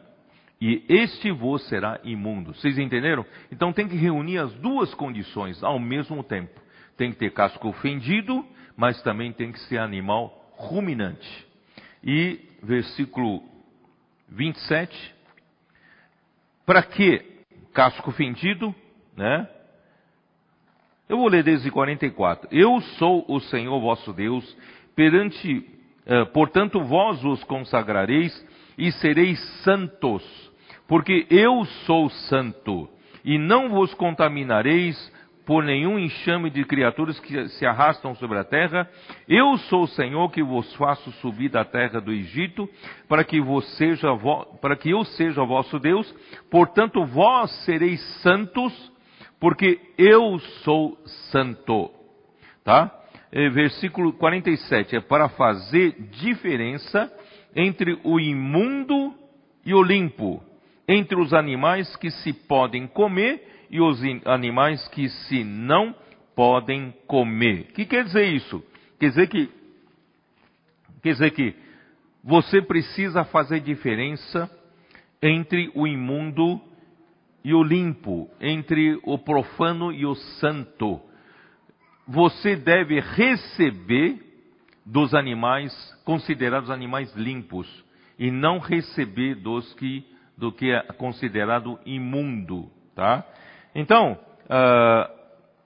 [0.61, 2.53] e este vos será imundo.
[2.53, 3.25] Vocês entenderam?
[3.51, 6.59] Então tem que reunir as duas condições ao mesmo tempo.
[6.97, 8.45] Tem que ter casco fendido,
[8.75, 11.47] mas também tem que ser animal ruminante.
[12.03, 13.41] E versículo
[14.27, 15.15] 27.
[16.65, 17.23] Para que
[17.73, 18.75] casco fendido,
[19.15, 19.47] né?
[21.07, 22.49] Eu vou ler desde 44.
[22.51, 24.45] Eu sou o Senhor vosso Deus,
[24.95, 25.65] perante,
[26.05, 28.45] eh, portanto vós os consagrareis
[28.77, 30.23] e sereis santos,
[30.89, 32.89] porque eu sou santo,
[33.23, 34.97] e não vos contaminareis
[35.45, 38.89] por nenhum enxame de criaturas que se arrastam sobre a terra.
[39.27, 42.67] Eu sou o Senhor que vos faço subir da terra do Egito,
[43.07, 43.39] para que,
[43.77, 44.07] seja,
[44.59, 46.11] para que eu seja vosso Deus.
[46.51, 48.91] Portanto, vós sereis santos,
[49.39, 50.97] porque eu sou
[51.31, 51.91] santo.
[52.63, 52.91] Tá?
[53.31, 57.11] Versículo 47 é para fazer diferença
[57.55, 59.13] entre o imundo
[59.65, 60.48] e o limpo
[60.91, 65.95] entre os animais que se podem comer e os animais que se não
[66.35, 67.67] podem comer.
[67.69, 68.65] O que quer dizer isso?
[68.99, 69.47] Quer dizer que,
[71.03, 71.55] quer dizer que
[72.23, 74.49] você precisa fazer diferença
[75.21, 76.59] entre o imundo
[77.43, 80.99] e o limpo, entre o profano e o santo.
[82.07, 84.17] Você deve receber
[84.83, 85.71] dos animais
[86.03, 87.67] considerados animais limpos
[88.17, 90.03] e não receber dos que
[90.39, 93.25] do que é considerado imundo, tá?
[93.75, 95.13] Então, uh,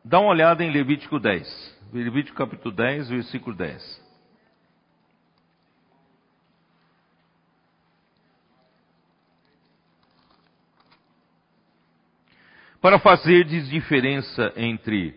[0.03, 1.83] dá uma olhada em Levítico 10.
[1.93, 4.03] Levítico capítulo 10, versículo 10.
[12.81, 15.15] para fazerdes diferença entre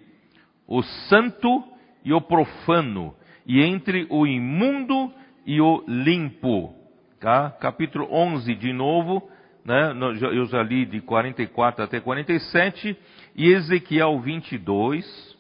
[0.69, 1.65] o santo
[2.05, 3.13] e o profano,
[3.45, 5.13] e entre o imundo
[5.45, 6.73] e o limpo.
[7.19, 7.51] Tá?
[7.51, 9.29] Capítulo 11, de novo,
[9.67, 9.93] né?
[10.33, 12.97] eu já li de 44 até 47,
[13.35, 15.37] e Ezequiel 22.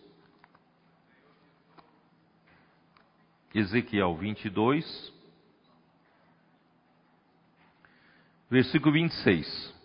[3.54, 5.12] Ezequiel 22,
[8.50, 9.76] versículo 26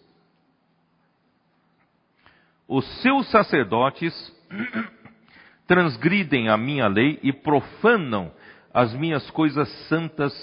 [2.72, 4.14] os seus sacerdotes
[5.68, 8.32] transgridem a minha lei e profanam
[8.74, 10.34] as minhas coisas santas.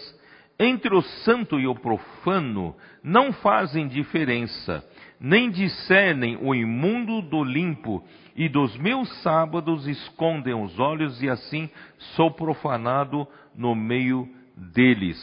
[0.59, 4.85] Entre o santo e o profano não fazem diferença,
[5.21, 11.71] nem discernem o imundo do limpo, e dos meus sábados escondem os olhos, e assim
[12.17, 15.19] sou profanado no meio deles.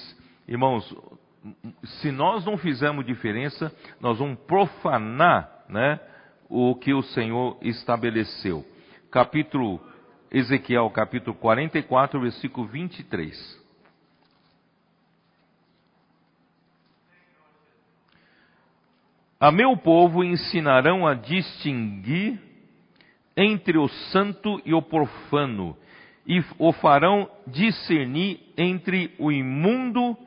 [0.48, 0.96] Irmãos,
[1.84, 6.00] se nós não fizermos diferença, nós vamos profanar, né?
[6.50, 8.66] o que o Senhor estabeleceu.
[9.12, 9.82] Capítulo
[10.32, 13.65] Ezequiel, capítulo 44, versículo 23.
[19.46, 22.42] A meu povo ensinarão a distinguir
[23.38, 25.78] entre o santo e o profano,
[26.26, 30.18] e o farão discernir entre o imundo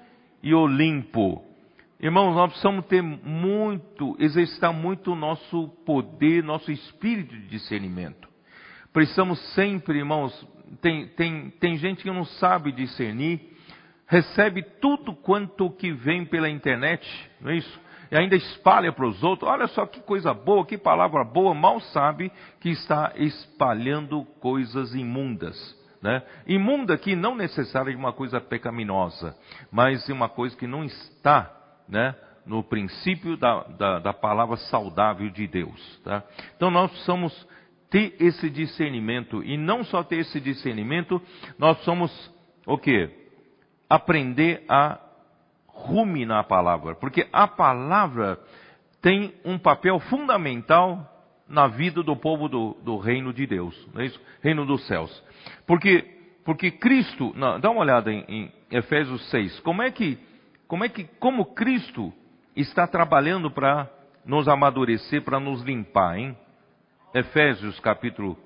[0.41, 1.45] e o limpo,
[2.01, 8.29] Irmãos, nós precisamos ter muito, exercitar muito o nosso poder, nosso espírito de discernimento.
[8.93, 10.47] Precisamos sempre, irmãos,
[10.81, 13.41] tem, tem, tem gente que não sabe discernir,
[14.07, 17.05] recebe tudo quanto que vem pela internet,
[17.41, 17.88] não é isso?
[18.11, 21.81] E ainda espalha para os outros, olha só que coisa boa, que palavra boa, mal
[21.81, 25.77] sabe que está espalhando coisas imundas.
[26.01, 26.23] Né?
[26.47, 29.37] Imunda aqui não necessariamente uma coisa pecaminosa,
[29.71, 31.53] mas uma coisa que não está
[31.89, 32.15] né,
[32.47, 36.01] no princípio da, da, da, palavra saudável de Deus.
[36.05, 36.23] Tá?
[36.57, 37.49] Então nós precisamos
[37.91, 41.21] ter esse discernimento e não só ter esse discernimento,
[41.59, 42.31] nós precisamos
[42.65, 43.11] o quê?
[43.89, 45.01] Aprender a
[45.87, 48.39] ruminar a palavra, porque a palavra
[49.01, 51.15] tem um papel fundamental
[51.49, 54.21] na vida do povo do, do reino de Deus, não é isso?
[54.43, 55.23] Reino dos céus.
[55.67, 56.05] Porque,
[56.45, 60.19] porque Cristo, não, dá uma olhada em, em Efésios 6, como é que
[60.69, 62.13] como é que, como Cristo
[62.55, 63.91] está trabalhando para
[64.23, 66.37] nos amadurecer, para nos limpar, hein?
[67.15, 68.37] Efésios capítulo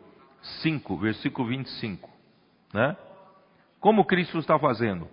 [0.62, 2.08] 5, versículo 25,
[2.72, 2.96] né?
[3.80, 5.08] Como Cristo está fazendo?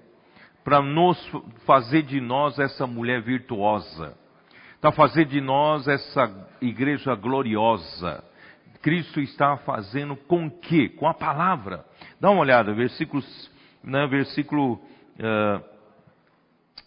[0.63, 1.17] Para nos
[1.65, 4.17] fazer de nós essa mulher virtuosa,
[4.81, 8.23] para fazer de nós essa igreja gloriosa.
[8.81, 10.89] Cristo está fazendo com que?
[10.89, 11.85] Com a palavra.
[12.19, 13.51] Dá uma olhada, versículos,
[13.83, 15.79] né, versículo uh,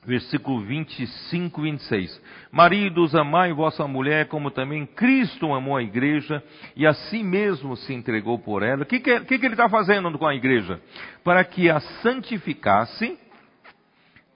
[0.05, 2.23] versículo 25 e 26.
[2.51, 6.43] Maridos, amai vossa mulher, como também Cristo amou a igreja
[6.75, 8.83] e a si mesmo se entregou por ela.
[8.83, 10.81] O que, que, que, que ele está fazendo com a igreja?
[11.23, 13.17] Para que a santificasse,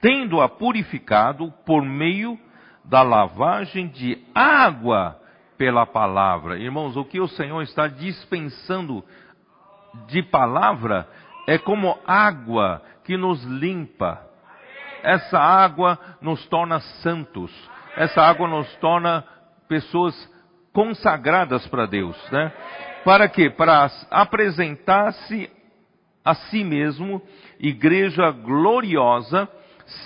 [0.00, 2.38] tendo-a purificado por meio
[2.84, 5.20] da lavagem de água
[5.58, 6.58] pela palavra.
[6.58, 9.04] Irmãos, o que o Senhor está dispensando
[10.06, 11.08] de palavra
[11.46, 14.26] é como água que nos limpa,
[15.02, 17.52] essa água nos torna santos.
[17.96, 19.24] Essa água nos torna
[19.68, 20.14] pessoas
[20.72, 22.52] consagradas para Deus, né?
[23.04, 23.48] Para quê?
[23.48, 25.48] Para apresentar-se
[26.24, 27.22] a si mesmo
[27.60, 29.48] igreja gloriosa,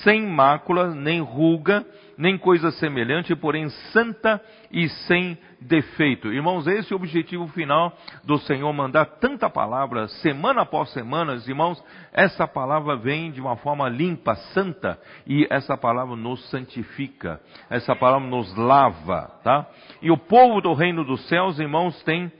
[0.02, 1.84] sem mácula, nem ruga,
[2.16, 4.40] nem coisa semelhante, porém santa
[4.70, 6.30] e sem defeito.
[6.30, 11.82] Irmãos, esse é o objetivo final do Senhor mandar tanta palavra, semana após semana, irmãos,
[12.12, 17.40] essa palavra vem de uma forma limpa, santa, e essa palavra nos santifica,
[17.70, 19.66] essa palavra nos lava, tá?
[20.02, 22.30] E o povo do reino dos céus, irmãos, tem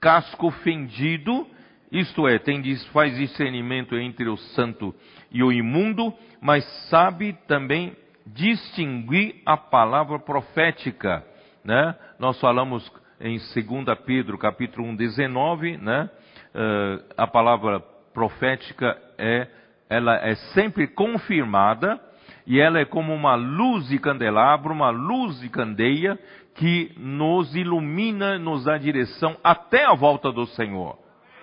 [0.00, 1.46] casco fendido,
[1.90, 2.62] isto é, tem,
[2.92, 4.94] faz discernimento entre o santo
[5.30, 11.24] e o imundo, mas sabe também distinguir a palavra profética,
[11.64, 11.96] né?
[12.18, 16.08] Nós falamos em 2 Pedro, capítulo 1, 19, né?
[16.54, 17.80] Uh, a palavra
[18.14, 19.48] profética é,
[19.88, 22.00] ela é sempre confirmada
[22.46, 26.18] e ela é como uma luz de candelabro, uma luz de candeia
[26.54, 30.98] que nos ilumina, nos dá direção até a volta do Senhor.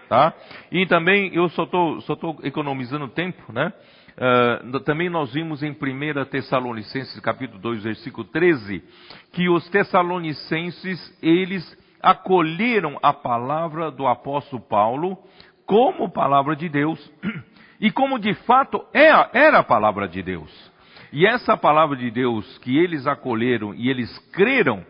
[0.07, 0.33] Tá?
[0.71, 3.73] E também, eu só estou economizando tempo, né?
[4.17, 8.83] Uh, também nós vimos em 1 Tessalonicenses capítulo 2, versículo 13,
[9.31, 15.19] que os tessalonicenses, eles acolheram a palavra do apóstolo Paulo
[15.67, 16.99] como palavra de Deus,
[17.79, 20.71] e como de fato é era a palavra de Deus.
[21.11, 24.83] E essa palavra de Deus que eles acolheram e eles creram,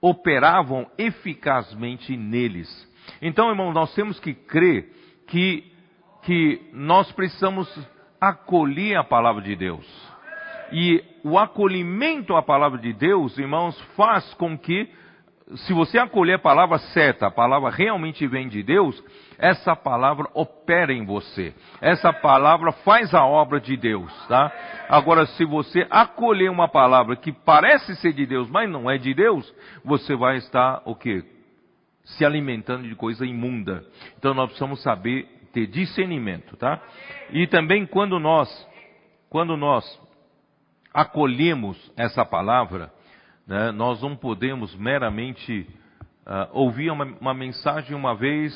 [0.00, 2.68] operavam eficazmente neles.
[3.20, 4.88] Então, irmão, nós temos que crer
[5.26, 5.64] que,
[6.22, 7.68] que nós precisamos
[8.20, 9.86] acolher a palavra de Deus.
[10.72, 14.88] E o acolhimento à palavra de Deus, irmãos, faz com que,
[15.56, 19.02] se você acolher a palavra certa, a palavra realmente vem de Deus,
[19.36, 21.52] essa palavra opera em você.
[21.80, 24.52] Essa palavra faz a obra de Deus, tá?
[24.88, 29.12] Agora, se você acolher uma palavra que parece ser de Deus, mas não é de
[29.12, 29.52] Deus,
[29.84, 31.24] você vai estar o quê?
[32.16, 33.84] Se alimentando de coisa imunda.
[34.18, 36.80] Então nós precisamos saber ter discernimento, tá?
[37.30, 38.48] E também quando nós,
[39.28, 39.84] quando nós
[40.92, 42.92] acolhemos essa palavra,
[43.46, 45.66] né, nós não podemos meramente
[46.26, 48.54] uh, ouvir uma, uma mensagem uma vez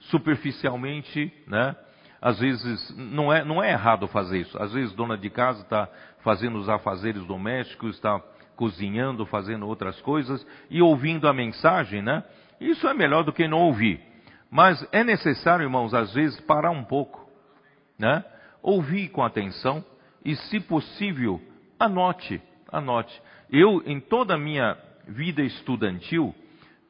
[0.00, 1.76] superficialmente, né?
[2.22, 4.62] Às vezes não é, não é errado fazer isso.
[4.62, 5.88] Às vezes dona de casa está
[6.22, 8.20] fazendo os afazeres domésticos, está
[8.56, 12.22] cozinhando, fazendo outras coisas e ouvindo a mensagem, né?
[12.60, 14.00] Isso é melhor do que não ouvir.
[14.50, 17.28] Mas é necessário, irmãos, às vezes parar um pouco,
[17.98, 18.24] né?
[18.62, 19.84] Ouvir com atenção
[20.24, 21.40] e, se possível,
[21.78, 23.22] anote, anote.
[23.50, 26.34] Eu, em toda a minha vida estudantil,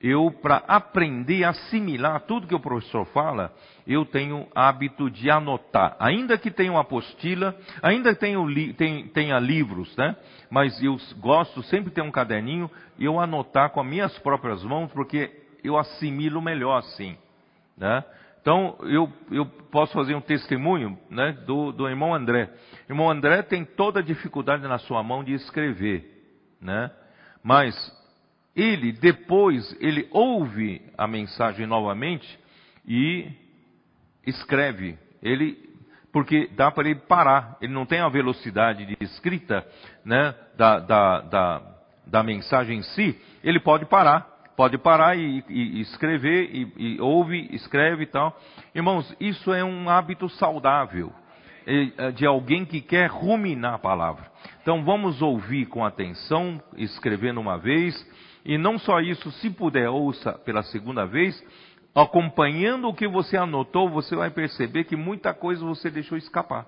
[0.01, 3.55] eu, para aprender a assimilar tudo que o professor fala,
[3.87, 5.95] eu tenho hábito de anotar.
[6.01, 8.39] Ainda que tenha uma apostila, ainda que tenha,
[8.77, 10.17] tenha, tenha livros, né?
[10.51, 14.65] Mas eu gosto sempre de ter um caderninho e eu anotar com as minhas próprias
[14.65, 17.17] mãos, porque eu assimilo melhor assim,
[17.77, 18.05] né?
[18.41, 22.51] Então, eu, eu posso fazer um testemunho né, do, do irmão André.
[22.89, 26.05] Irmão André tem toda a dificuldade na sua mão de escrever,
[26.61, 26.91] né?
[27.43, 27.75] Mas
[28.57, 32.39] ele depois ele ouve a mensagem novamente
[32.87, 33.31] e
[34.27, 34.99] escreve.
[35.23, 35.71] Ele
[36.13, 37.57] porque dá para ele parar.
[37.61, 39.67] Ele não tem a velocidade de escrita,
[40.05, 41.63] né, da, da, da,
[42.07, 43.21] da mensagem em si.
[43.43, 44.29] Ele pode parar,
[44.61, 48.39] pode parar e, e, escrever e, e, ouve, escreve e tal.
[48.75, 51.11] Irmãos, isso é um hábito saudável
[51.67, 54.31] é, de alguém que quer ruminar a palavra.
[54.61, 58.07] Então vamos ouvir com atenção, escrevendo uma vez
[58.45, 61.43] e não só isso, se puder, ouça pela segunda vez,
[61.95, 66.67] acompanhando o que você anotou, você vai perceber que muita coisa você deixou escapar.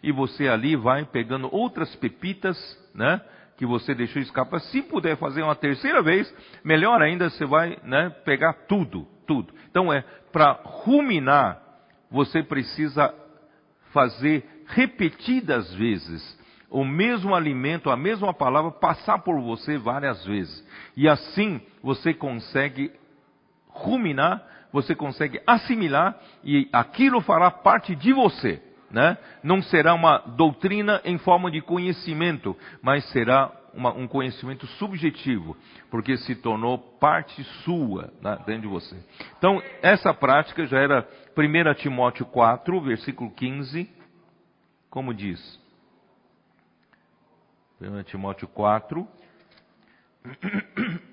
[0.00, 2.56] E você ali vai pegando outras pepitas,
[2.94, 3.20] né?
[3.56, 4.60] Que você deixou escapar.
[4.60, 6.32] Se puder fazer uma terceira vez,
[6.62, 9.52] melhor ainda, você vai né, pegar tudo, tudo.
[9.70, 11.62] Então é, para ruminar,
[12.10, 13.14] você precisa
[13.92, 16.36] fazer repetidas vezes
[16.70, 20.66] o mesmo alimento, a mesma palavra passar por você várias vezes.
[20.96, 22.92] E assim você consegue
[23.68, 24.42] ruminar,
[24.72, 28.62] você consegue assimilar e aquilo fará parte de você.
[28.96, 29.18] Né?
[29.42, 35.54] Não será uma doutrina em forma de conhecimento, mas será uma, um conhecimento subjetivo,
[35.90, 38.96] porque se tornou parte sua né, dentro de você.
[39.36, 43.86] Então, essa prática já era 1 Timóteo 4, versículo 15,
[44.88, 45.60] como diz.
[47.78, 49.06] 1 Timóteo 4.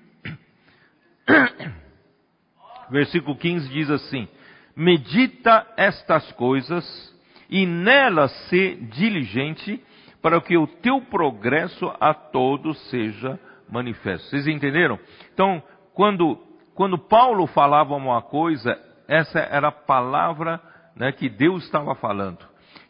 [2.90, 4.28] Versículo 15 diz assim:
[4.74, 7.13] Medita estas coisas
[7.48, 9.82] e nelas se diligente,
[10.22, 13.38] para que o teu progresso a todos seja
[13.70, 14.28] manifesto.
[14.28, 14.98] Vocês entenderam?
[15.32, 16.38] Então, quando,
[16.74, 20.60] quando Paulo falava uma coisa, essa era a palavra
[20.96, 22.38] né, que Deus estava falando.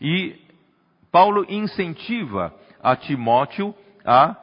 [0.00, 0.40] E
[1.10, 3.74] Paulo incentiva a Timóteo
[4.04, 4.36] a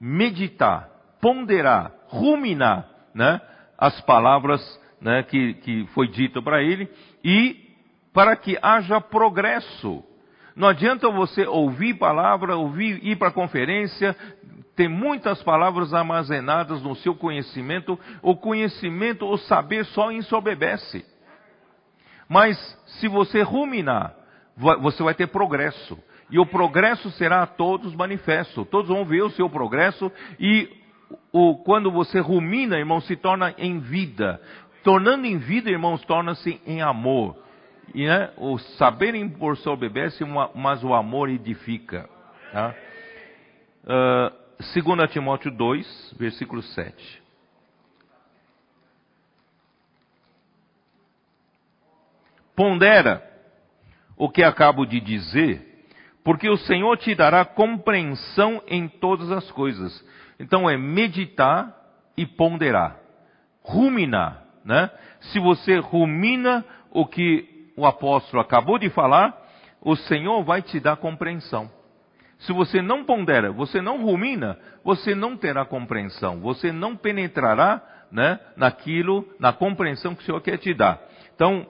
[0.00, 0.88] meditar,
[1.20, 3.40] ponderar, ruminar, né,
[3.76, 4.60] as palavras
[5.00, 6.88] né, que, que foi dito para ele
[7.22, 7.67] e
[8.18, 10.02] para que haja progresso.
[10.56, 14.12] Não adianta você ouvir palavra, ouvir, ir para conferência,
[14.74, 21.06] ter muitas palavras armazenadas no seu conhecimento, o conhecimento, o saber só ensoberbece.
[22.28, 22.58] Mas
[22.98, 24.16] se você ruminar,
[24.56, 25.96] você vai ter progresso
[26.28, 28.64] e o progresso será a todos manifesto.
[28.64, 30.10] Todos vão ver o seu progresso
[30.40, 30.68] e
[31.32, 34.42] o, quando você rumina, irmão, se torna em vida.
[34.82, 37.46] Tornando em vida, irmãos, torna-se em amor.
[37.94, 40.08] E né, o saber impor bebê,
[40.54, 42.08] mas o amor edifica.
[42.52, 42.74] Tá?
[43.84, 47.22] Uh, 2 Timóteo 2, versículo 7.
[52.54, 53.22] Pondera
[54.16, 55.86] o que acabo de dizer,
[56.24, 60.04] porque o Senhor te dará compreensão em todas as coisas.
[60.40, 61.74] Então é meditar
[62.16, 62.98] e ponderar,
[63.62, 64.90] ruminar, né?
[65.20, 69.34] Se você rumina o que o apóstolo acabou de falar,
[69.80, 71.70] o Senhor vai te dar compreensão.
[72.40, 78.38] Se você não pondera, você não rumina, você não terá compreensão, você não penetrará né,
[78.56, 81.00] naquilo, na compreensão que o Senhor quer te dar.
[81.34, 81.66] Então,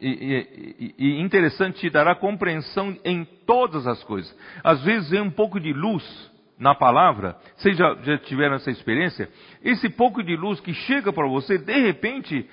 [0.00, 0.46] e,
[0.78, 4.34] e, e interessante, te dará compreensão em todas as coisas.
[4.62, 6.04] Às vezes vem um pouco de luz
[6.58, 9.28] na palavra, vocês já, já tiveram essa experiência?
[9.62, 12.48] Esse pouco de luz que chega para você, de repente,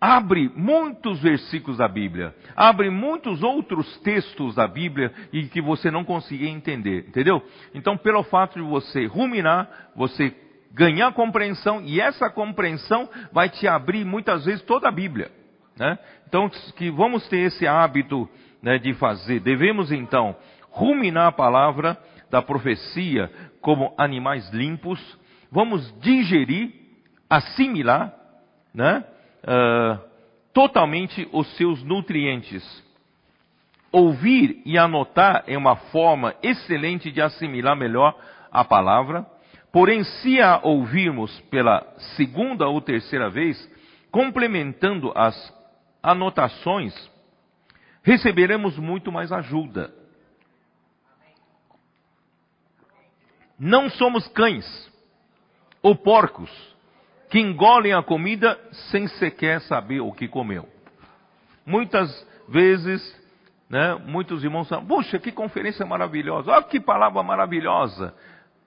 [0.00, 6.04] abre muitos versículos da Bíblia, abre muitos outros textos da Bíblia e que você não
[6.04, 7.42] conseguia entender, entendeu?
[7.74, 10.34] Então, pelo fato de você ruminar, você
[10.72, 15.30] ganhar compreensão e essa compreensão vai te abrir muitas vezes toda a Bíblia,
[15.76, 15.98] né?
[16.26, 18.28] Então, que vamos ter esse hábito
[18.62, 19.40] né, de fazer.
[19.40, 20.36] Devemos então
[20.70, 21.98] ruminar a palavra
[22.30, 23.30] da profecia
[23.60, 25.00] como animais limpos.
[25.50, 26.72] Vamos digerir,
[27.28, 28.14] assimilar,
[28.72, 29.04] né?
[30.52, 32.62] Totalmente os seus nutrientes.
[33.92, 38.16] Ouvir e anotar é uma forma excelente de assimilar melhor
[38.50, 39.26] a palavra.
[39.72, 41.86] Porém, se a ouvirmos pela
[42.16, 43.70] segunda ou terceira vez,
[44.10, 45.34] complementando as
[46.02, 46.94] anotações,
[48.02, 49.94] receberemos muito mais ajuda.
[53.58, 54.90] Não somos cães
[55.82, 56.50] ou porcos
[57.30, 58.58] que engolem a comida
[58.90, 60.68] sem sequer saber o que comeu.
[61.64, 62.10] Muitas
[62.48, 63.00] vezes,
[63.68, 68.12] né, muitos irmãos falam, puxa, que conferência maravilhosa, olha que palavra maravilhosa.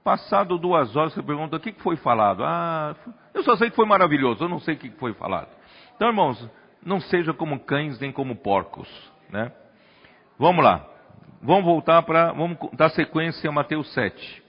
[0.01, 2.43] Passado duas horas, você pergunta, o que foi falado?
[2.43, 2.95] Ah,
[3.34, 5.49] eu só sei que foi maravilhoso, eu não sei o que foi falado.
[5.95, 6.49] Então, irmãos,
[6.86, 8.89] não seja como cães nem como porcos,
[9.30, 9.51] né?
[10.38, 10.86] Vamos lá.
[11.41, 14.42] Vamos voltar para, vamos dar sequência a Mateus 7.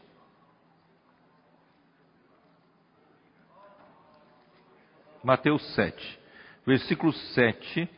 [5.25, 6.21] Mateus 7,
[6.67, 7.89] versículo 7.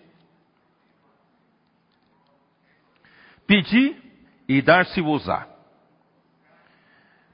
[3.46, 3.96] Pedi
[4.48, 5.48] e dar-se-vos-á.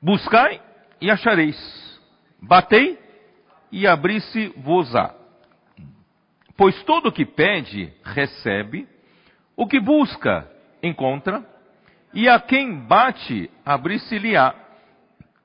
[0.00, 0.60] Buscai
[1.00, 2.00] e achareis.
[2.40, 2.98] Batei
[3.70, 5.14] e abri-se-vos-á.
[6.56, 8.88] Pois todo o que pede, recebe.
[9.54, 10.50] O que busca,
[10.82, 11.46] encontra.
[12.14, 14.54] E a quem bate, abri-se-lhe-á.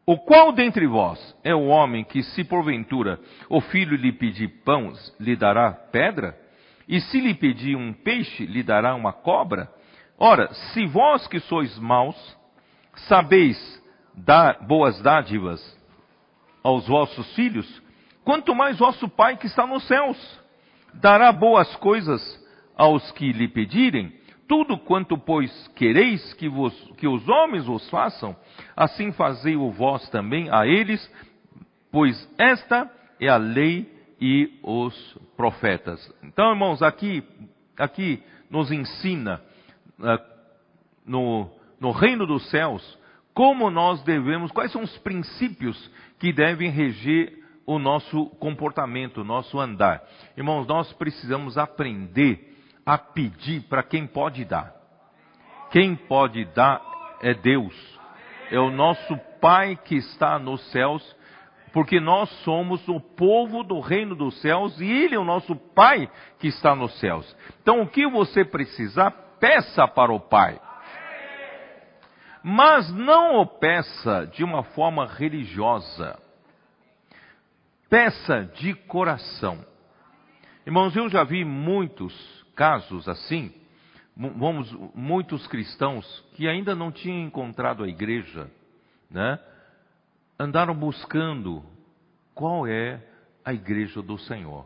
[0.09, 5.13] O qual dentre vós é o homem que, se porventura o filho lhe pedir pães,
[5.19, 6.33] lhe dará pedra?
[6.87, 9.69] E se lhe pedir um peixe, lhe dará uma cobra?
[10.17, 12.15] Ora, se vós que sois maus,
[12.95, 13.83] sabeis
[14.15, 15.77] dar boas dádivas
[16.63, 17.83] aos vossos filhos,
[18.23, 20.17] quanto mais vosso Pai que está nos céus
[20.93, 22.21] dará boas coisas
[22.77, 24.13] aos que lhe pedirem.
[24.47, 28.35] Tudo quanto, pois, quereis que, vos, que os homens vos façam,
[28.75, 31.11] assim fazei-o vós também a eles,
[31.91, 32.89] pois esta
[33.19, 33.91] é a lei
[34.21, 36.13] e os profetas.
[36.23, 37.23] Então, irmãos, aqui,
[37.77, 39.41] aqui nos ensina
[39.99, 40.23] uh,
[41.05, 42.97] no, no reino dos céus
[43.33, 47.37] como nós devemos, quais são os princípios que devem reger
[47.67, 50.01] o nosso comportamento, o nosso andar.
[50.35, 52.56] Irmãos, nós precisamos aprender
[52.87, 54.73] a pedir para quem pode dar.
[55.71, 56.81] Quem pode dar
[57.21, 57.75] é Deus.
[58.49, 61.15] É o nosso Pai que está nos céus,
[61.73, 66.09] porque nós somos o povo do reino dos céus e Ele é o nosso Pai
[66.39, 67.35] que está nos céus.
[67.61, 70.57] Então, o que você precisar, peça para o Pai.
[72.41, 76.17] Mas não o peça de uma forma religiosa.
[77.89, 79.63] Peça de coração.
[80.65, 83.53] Irmãos, eu já vi muitos casos assim,
[84.17, 88.49] vamos, muitos cristãos que ainda não tinham encontrado a igreja,
[89.09, 89.39] né,
[90.39, 91.63] andaram buscando
[92.33, 92.99] qual é
[93.45, 94.65] a igreja do Senhor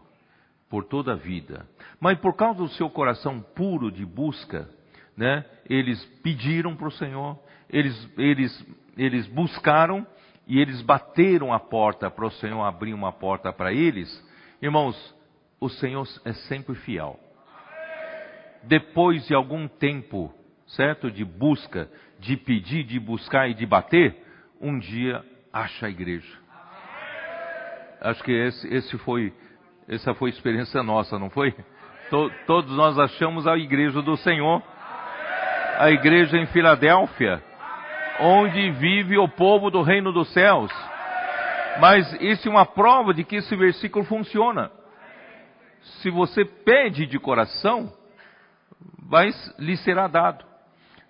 [0.70, 1.68] por toda a vida.
[2.00, 4.70] Mas por causa do seu coração puro de busca,
[5.16, 7.38] né, eles pediram para o Senhor,
[7.70, 8.66] eles, eles,
[8.96, 10.08] eles buscaram
[10.48, 14.10] e eles bateram a porta para o Senhor abrir uma porta para eles.
[14.62, 14.96] Irmãos,
[15.60, 17.20] o Senhor é sempre fiel
[18.64, 20.34] depois de algum tempo,
[20.68, 21.12] certo?
[21.12, 21.90] De busca,
[22.20, 24.16] de pedir, de buscar e de bater,
[24.60, 26.40] um dia acha a igreja.
[28.02, 29.34] Acho que esse, esse foi,
[29.88, 31.54] essa foi a experiência nossa, não foi?
[32.10, 34.62] To, todos nós achamos a igreja do Senhor,
[35.78, 37.44] a igreja em Filadélfia,
[38.20, 40.72] onde vive o povo do reino dos céus.
[41.80, 44.72] Mas isso é uma prova de que esse versículo funciona.
[46.02, 47.92] Se você pede de coração,
[49.10, 49.30] vai
[49.60, 50.46] lhe será dado.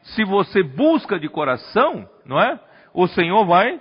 [0.01, 2.59] Se você busca de coração, não é?
[2.93, 3.79] O Senhor vai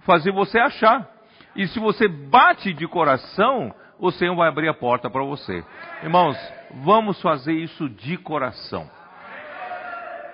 [0.00, 1.08] fazer você achar.
[1.54, 5.64] E se você bate de coração, o Senhor vai abrir a porta para você.
[6.02, 6.36] Irmãos,
[6.82, 8.88] vamos fazer isso de coração.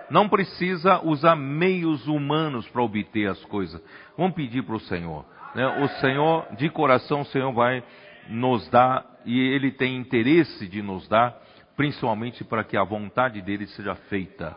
[0.09, 3.83] Não precisa usar meios humanos para obter as coisas.
[4.17, 5.25] Vamos pedir para o Senhor.
[5.55, 5.67] Né?
[5.83, 7.83] O Senhor, de coração, o Senhor vai
[8.29, 11.37] nos dar, e Ele tem interesse de nos dar,
[11.77, 14.57] principalmente para que a vontade dele seja feita.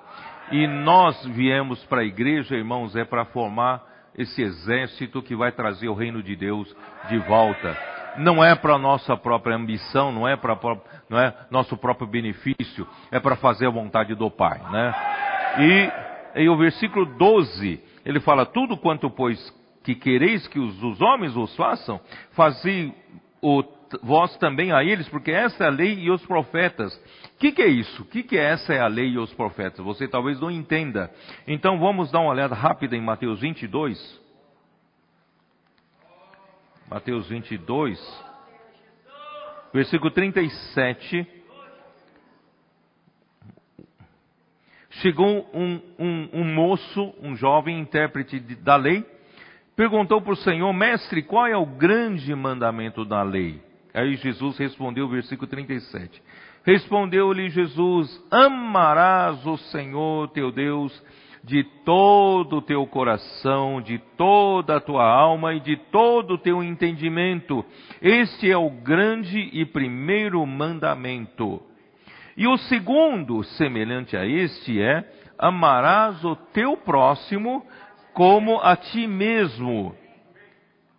[0.52, 3.84] E nós viemos para a igreja, irmãos, é para formar
[4.18, 6.76] esse exército que vai trazer o reino de Deus
[7.08, 7.78] de volta.
[8.18, 10.58] Não é para nossa própria ambição, não é para
[11.08, 14.94] não é nosso próprio benefício, é para fazer a vontade do Pai, né?
[15.60, 19.40] E, e o versículo 12, ele fala: Tudo quanto, pois,
[19.84, 22.02] que quereis que os, os homens os façam,
[22.32, 22.94] fazei
[23.42, 23.64] o,
[24.04, 26.94] vós também a eles, porque essa é a lei e os profetas.
[27.36, 28.02] O que, que, é isso?
[28.02, 29.84] O que, que é essa é a lei e os profetas?
[29.84, 31.12] Você talvez não entenda.
[31.48, 34.20] Então vamos dar uma olhada rápida em Mateus 22.
[36.90, 38.00] Mateus 22,
[39.72, 41.28] versículo 37.
[44.90, 49.06] Chegou um, um, um moço, um jovem intérprete da lei,
[49.80, 53.62] perguntou para o Senhor, mestre, qual é o grande mandamento da lei?
[53.94, 56.22] Aí Jesus respondeu, versículo 37.
[56.66, 60.92] Respondeu-lhe Jesus: Amarás o Senhor teu Deus
[61.46, 66.62] de todo o teu coração, de toda a tua alma e de todo o teu
[66.62, 67.64] entendimento.
[68.02, 71.62] Este é o grande e primeiro mandamento.
[72.36, 77.66] E o segundo, semelhante a este, é: amarás o teu próximo
[78.20, 79.96] como a ti mesmo.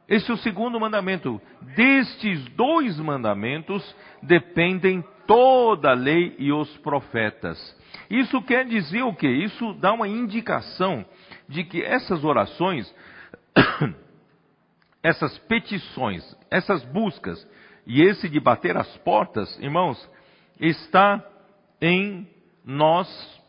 [0.09, 1.39] Esse é o segundo mandamento.
[1.77, 7.59] Destes dois mandamentos dependem toda a lei e os profetas.
[8.09, 9.29] Isso quer dizer o quê?
[9.29, 11.05] Isso dá uma indicação
[11.47, 12.91] de que essas orações,
[15.05, 17.47] essas petições, essas buscas
[17.87, 20.11] e esse de bater as portas, irmãos,
[20.59, 21.23] está
[21.83, 22.27] em
[22.65, 23.40] nós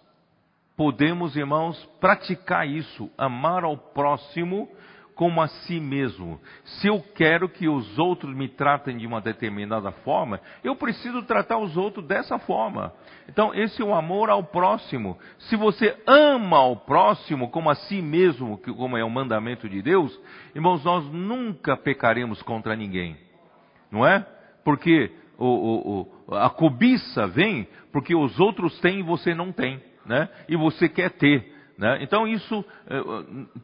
[0.82, 4.68] podemos, irmãos, praticar isso, amar ao próximo
[5.14, 6.42] como a si mesmo.
[6.64, 11.60] Se eu quero que os outros me tratem de uma determinada forma, eu preciso tratar
[11.60, 12.92] os outros dessa forma.
[13.30, 15.20] Então, esse é o amor ao próximo.
[15.38, 20.20] Se você ama ao próximo como a si mesmo, como é o mandamento de Deus,
[20.56, 23.16] irmãos, nós nunca pecaremos contra ninguém.
[23.92, 24.26] Não é?
[24.66, 29.80] Porque o, o, o, a cobiça vem porque os outros têm e você não tem,
[30.06, 30.30] né?
[30.48, 31.62] E você quer ter.
[31.82, 31.98] Né?
[32.02, 33.02] Então isso eh,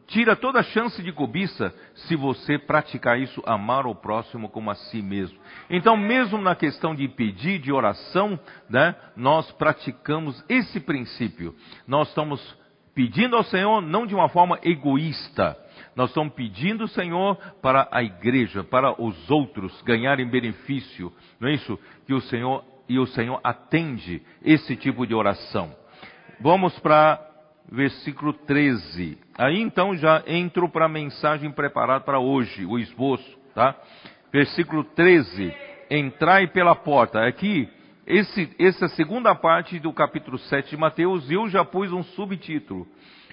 [0.08, 4.74] tira toda a chance de cobiça se você praticar isso, amar o próximo como a
[4.74, 5.38] si mesmo.
[5.70, 8.36] Então, mesmo na questão de pedir, de oração,
[8.68, 11.54] né, nós praticamos esse princípio.
[11.86, 12.58] Nós estamos
[12.92, 15.56] pedindo ao Senhor não de uma forma egoísta.
[15.94, 21.12] Nós estamos pedindo ao Senhor para a igreja, para os outros ganharem benefício.
[21.38, 21.78] Não é isso?
[22.04, 25.72] Que o Senhor e o Senhor atende esse tipo de oração.
[26.40, 27.20] Vamos para
[27.70, 29.18] versículo 13.
[29.36, 33.74] Aí então já entro para a mensagem preparada para hoje, o esboço, tá?
[34.32, 35.52] Versículo 13.
[35.90, 37.26] Entrai pela porta.
[37.26, 37.68] Aqui,
[38.06, 42.86] esse, essa segunda parte do capítulo 7 de Mateus, eu já pus um subtítulo.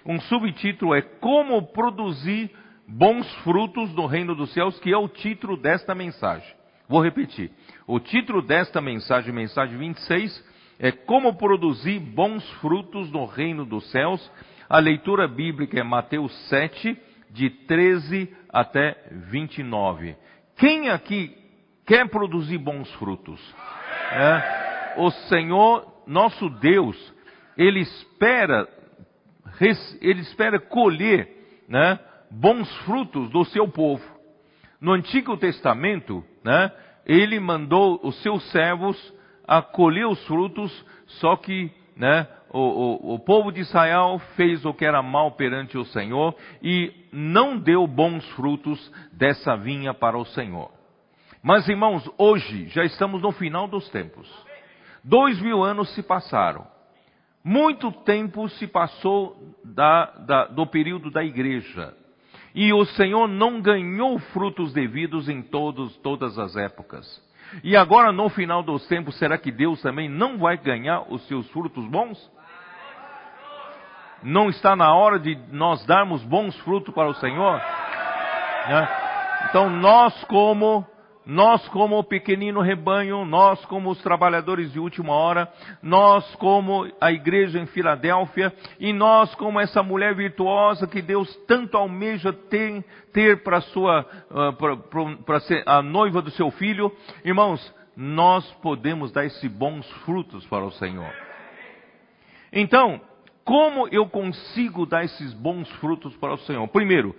[0.04, 2.50] Um subtítulo é Como produzir
[2.88, 6.56] bons frutos no reino dos céus, que é o título desta mensagem.
[6.90, 7.52] Vou repetir.
[7.86, 14.32] O título desta mensagem, mensagem 26, é como produzir bons frutos no reino dos céus.
[14.68, 16.98] A leitura bíblica é Mateus 7,
[17.32, 18.96] de 13 até
[19.30, 20.16] 29.
[20.58, 21.36] Quem aqui
[21.86, 23.40] quer produzir bons frutos?
[24.12, 27.14] É, o Senhor, nosso Deus,
[27.58, 28.68] Ele espera,
[30.02, 32.00] Ele espera colher né,
[32.32, 34.04] bons frutos do seu povo.
[34.80, 36.72] No Antigo Testamento, né,
[37.06, 39.14] Ele mandou os seus servos
[39.48, 40.72] a colher os frutos,
[41.08, 45.78] só que né, o, o, o, povo de Israel fez o que era mal perante
[45.78, 50.72] o Senhor e não deu bons frutos dessa vinha para o Senhor.
[51.44, 54.28] Mas irmãos, hoje já estamos no final dos tempos.
[55.04, 56.66] Dois mil anos se passaram.
[57.44, 61.94] Muito tempo se passou da, da, do período da igreja.
[62.56, 67.25] E o Senhor não ganhou frutos devidos em todos, todas as épocas.
[67.64, 71.50] E agora, no final dos tempos, será que Deus também não vai ganhar os seus
[71.52, 72.32] frutos bons?
[74.24, 77.62] Não está na hora de nós darmos bons frutos para o Senhor?
[78.68, 78.88] Né?
[79.50, 80.86] Então nós como
[81.26, 85.52] nós como o pequenino rebanho, nós como os trabalhadores de última hora,
[85.82, 91.78] nós como a igreja em Filadélfia e nós como essa mulher virtuosa que Deus tanto
[91.78, 96.92] almeja ter, ter para sua uh, para ser a noiva do seu filho,
[97.24, 101.12] irmãos, nós podemos dar esses bons frutos para o Senhor.
[102.52, 103.02] Então,
[103.44, 106.68] como eu consigo dar esses bons frutos para o Senhor?
[106.68, 107.16] Primeiro,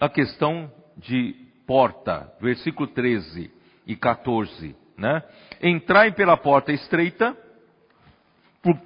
[0.00, 3.50] a questão de porta, versículo 13
[3.86, 5.22] e 14, né?
[5.62, 7.36] Entrai pela porta estreita,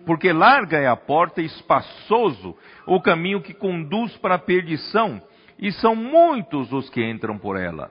[0.04, 2.56] porque larga é a porta e espaçoso
[2.86, 5.22] o caminho que conduz para a perdição,
[5.58, 7.90] e são muitos os que entram por ela.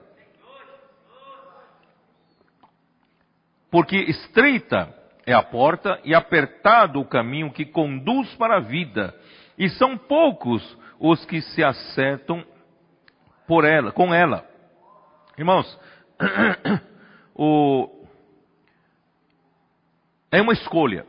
[3.70, 4.94] Porque estreita
[5.26, 9.14] é a porta e apertado o caminho que conduz para a vida,
[9.58, 12.44] e são poucos os que se acertam
[13.46, 14.46] por ela, com ela.
[15.38, 15.78] Irmãos,
[17.32, 17.88] o,
[20.32, 21.06] é uma escolha.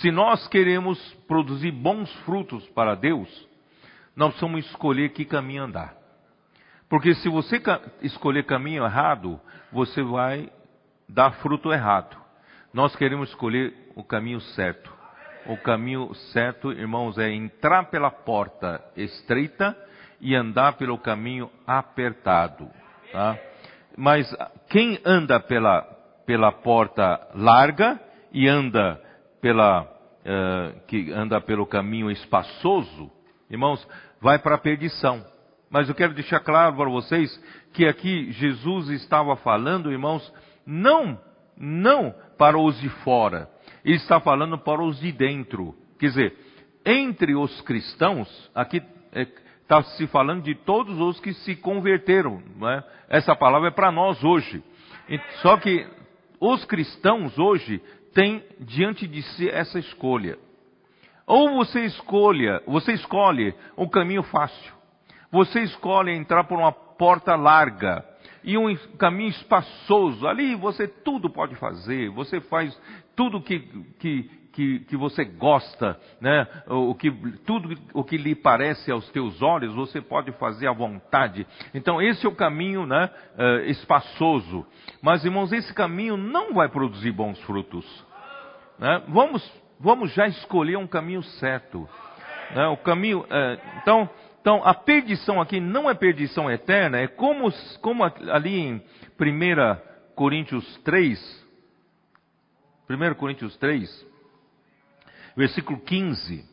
[0.00, 3.28] Se nós queremos produzir bons frutos para Deus,
[4.16, 5.94] nós precisamos escolher que caminho andar.
[6.88, 7.60] Porque se você
[8.00, 9.38] escolher caminho errado,
[9.70, 10.50] você vai
[11.06, 12.16] dar fruto errado.
[12.72, 14.90] Nós queremos escolher o caminho certo.
[15.44, 19.76] O caminho certo, irmãos, é entrar pela porta estreita
[20.20, 22.68] e andar pelo caminho apertado.
[23.12, 23.38] Tá?
[23.96, 24.32] Mas
[24.68, 25.82] quem anda pela,
[26.26, 28.00] pela porta larga
[28.32, 29.00] e anda
[29.40, 33.10] pela uh, que anda pelo caminho espaçoso,
[33.50, 33.86] irmãos,
[34.20, 35.24] vai para a perdição.
[35.70, 37.30] Mas eu quero deixar claro para vocês
[37.72, 40.32] que aqui Jesus estava falando, irmãos,
[40.66, 41.20] não,
[41.56, 43.48] não para os de fora.
[43.84, 45.74] Ele está falando para os de dentro.
[45.98, 46.36] Quer dizer,
[46.84, 49.26] entre os cristãos, aqui é,
[49.68, 52.42] está se falando de todos os que se converteram.
[52.62, 53.18] É?
[53.18, 54.64] Essa palavra é para nós hoje.
[55.42, 55.86] Só que
[56.40, 57.78] os cristãos hoje
[58.14, 60.38] têm diante de si essa escolha.
[61.26, 64.72] Ou você escolha, você escolhe um caminho fácil.
[65.30, 68.02] Você escolhe entrar por uma porta larga
[68.42, 70.26] e um caminho espaçoso.
[70.26, 72.08] Ali você tudo pode fazer.
[72.12, 72.74] Você faz
[73.14, 73.60] tudo que,
[73.98, 76.46] que, que, que você gosta, né?
[76.66, 77.10] o que,
[77.46, 81.46] tudo o que lhe parece aos teus olhos, você pode fazer à vontade.
[81.74, 83.10] Então, esse é o caminho né?
[83.36, 84.66] Uh, espaçoso.
[85.02, 87.84] Mas, irmãos, esse caminho não vai produzir bons frutos.
[88.78, 89.02] Né?
[89.08, 91.88] Vamos, vamos já escolher um caminho certo.
[92.54, 92.66] Né?
[92.68, 93.20] O caminho.
[93.20, 98.82] Uh, então, então, a perdição aqui não é perdição eterna, é como, como ali em
[99.20, 101.46] 1 Coríntios 3,
[102.88, 104.07] 1 Coríntios 3,
[105.38, 106.44] versículo 15,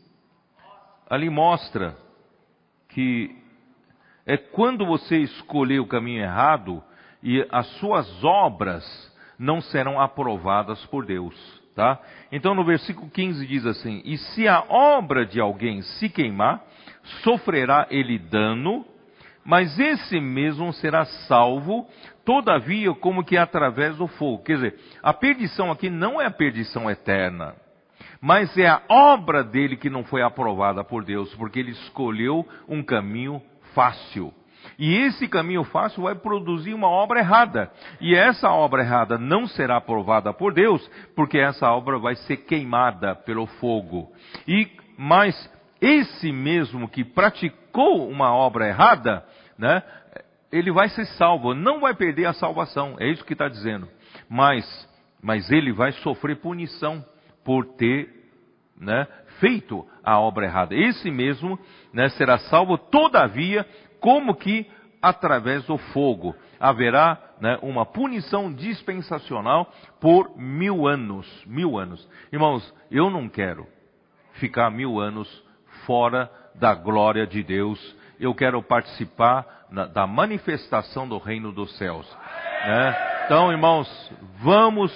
[1.10, 1.98] ali mostra
[2.90, 3.36] que
[4.28, 6.84] é quando você escolher o caminho errado
[7.24, 8.86] e as suas obras
[9.40, 11.36] não serão aprovadas por Deus,
[11.76, 12.00] tá?
[12.32, 16.64] Então no versículo 15 diz assim: "E se a obra de alguém se queimar,
[17.24, 18.86] sofrerá ele dano,
[19.44, 21.90] mas esse mesmo será salvo,
[22.24, 24.44] todavia como que através do fogo".
[24.44, 27.65] Quer dizer, a perdição aqui não é a perdição eterna
[28.22, 32.84] mas é a obra dele que não foi aprovada por Deus, porque ele escolheu um
[32.84, 33.42] caminho
[33.74, 34.34] fácil.
[34.80, 37.72] E esse caminho fácil vai produzir uma obra errada.
[38.02, 40.86] E essa obra errada não será aprovada por Deus,
[41.16, 44.12] porque essa obra vai ser queimada pelo fogo.
[44.48, 45.52] E mas
[45.82, 49.26] esse mesmo que praticou uma obra errada,
[49.58, 49.84] né,
[50.52, 52.96] ele vai ser salvo, não vai perder a salvação.
[53.00, 53.88] É isso que está dizendo.
[54.30, 54.66] Mas,
[55.22, 57.04] mas ele vai sofrer punição
[57.46, 58.10] por ter
[58.78, 59.08] né,
[59.40, 60.76] feito a obra errada.
[60.76, 61.58] Esse mesmo
[61.94, 63.66] né, será salvo, todavia,
[64.02, 64.70] como que
[65.02, 66.36] através do fogo.
[66.60, 69.72] Haverá né, uma punição dispensacional
[70.02, 71.28] por mil anos.
[71.46, 72.06] Mil anos.
[72.34, 73.68] Irmãos, eu não quero
[74.34, 75.44] ficar mil anos
[75.86, 77.96] fora da glória de Deus.
[78.20, 82.10] Eu quero participar na, da manifestação do reino dos céus.
[82.66, 83.24] Né?
[83.26, 84.92] Então, irmãos, vamos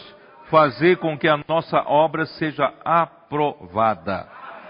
[0.49, 4.27] fazer com que a nossa obra seja aprovada.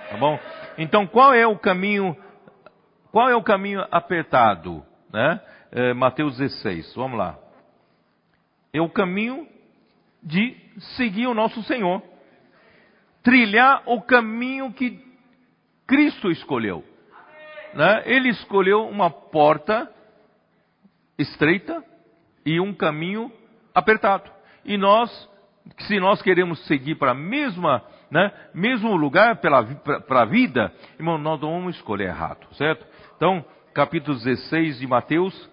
[0.09, 0.39] Tá bom?
[0.77, 2.15] Então, qual é o caminho?
[3.11, 4.83] Qual é o caminho apertado?
[5.11, 5.41] Né?
[5.71, 7.37] É, Mateus 16, vamos lá.
[8.73, 9.47] É o caminho
[10.21, 10.55] de
[10.97, 12.01] seguir o nosso Senhor.
[13.23, 15.03] Trilhar o caminho que
[15.87, 16.83] Cristo escolheu.
[17.73, 18.03] Né?
[18.05, 19.91] Ele escolheu uma porta
[21.17, 21.83] estreita
[22.45, 23.31] e um caminho
[23.73, 24.29] apertado.
[24.63, 25.29] E nós
[25.79, 31.39] se nós queremos seguir para a mesma, né, mesmo lugar para a vida, irmão, nós
[31.39, 32.85] não vamos escolher errado, certo?
[33.15, 33.43] Então,
[33.73, 35.49] capítulo 16 de Mateus,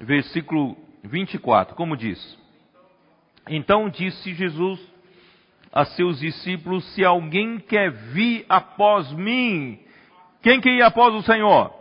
[0.00, 2.38] versículo 24, como diz?
[3.48, 4.80] Então disse Jesus
[5.72, 9.78] a seus discípulos: Se alguém quer vir após mim,
[10.42, 11.74] quem quer ir após o Senhor?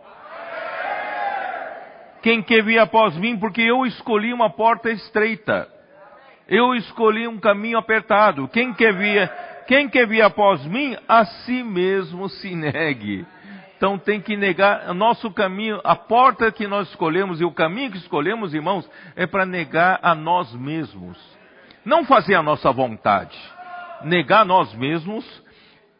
[2.21, 5.78] Quem quer vir após mim, porque eu escolhi uma porta estreita.
[6.49, 8.47] Eu escolhi um caminho apertado.
[8.47, 9.31] Quem quer vir,
[9.67, 13.25] quem quer vir após mim, a si mesmo se negue.
[13.77, 17.97] Então tem que negar nosso caminho, a porta que nós escolhemos e o caminho que
[17.97, 21.17] escolhemos, irmãos, é para negar a nós mesmos.
[21.85, 23.37] Não fazer a nossa vontade,
[24.03, 25.25] negar nós mesmos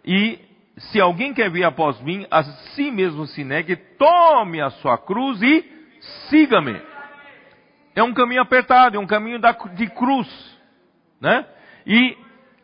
[0.04, 0.39] e
[0.78, 5.41] se alguém quer vir após mim, a si mesmo se negue, tome a sua cruz
[5.41, 5.64] e
[6.30, 6.88] siga-me.
[8.00, 9.38] É um caminho apertado, é um caminho
[9.74, 10.58] de cruz,
[11.20, 11.45] né?
[11.86, 12.18] E,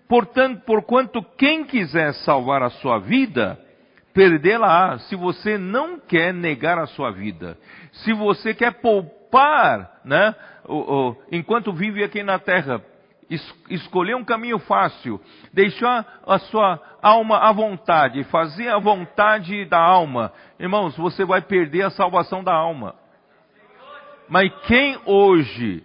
[0.07, 3.59] portanto, porquanto quem quiser salvar a sua vida,
[4.13, 4.97] perdê-la-á.
[4.99, 7.57] Se você não quer negar a sua vida,
[7.91, 10.33] se você quer poupar, né?
[10.63, 10.77] O,
[11.09, 12.81] o, enquanto vive aqui na terra,
[13.69, 15.19] escolher um caminho fácil,
[15.51, 21.81] deixar a sua alma à vontade, fazer a vontade da alma, irmãos, você vai perder
[21.81, 22.95] a salvação da alma.
[24.29, 25.83] Mas quem hoje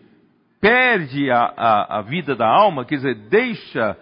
[0.60, 3.96] perde a, a, a vida da alma, quer dizer, deixa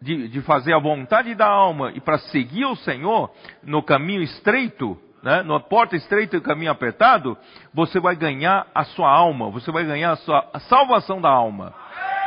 [0.00, 3.30] de, de fazer a vontade da alma e para seguir o Senhor
[3.62, 7.38] no caminho estreito, né, na porta estreita e caminho apertado,
[7.72, 11.72] você vai ganhar a sua alma, você vai ganhar a sua a salvação da alma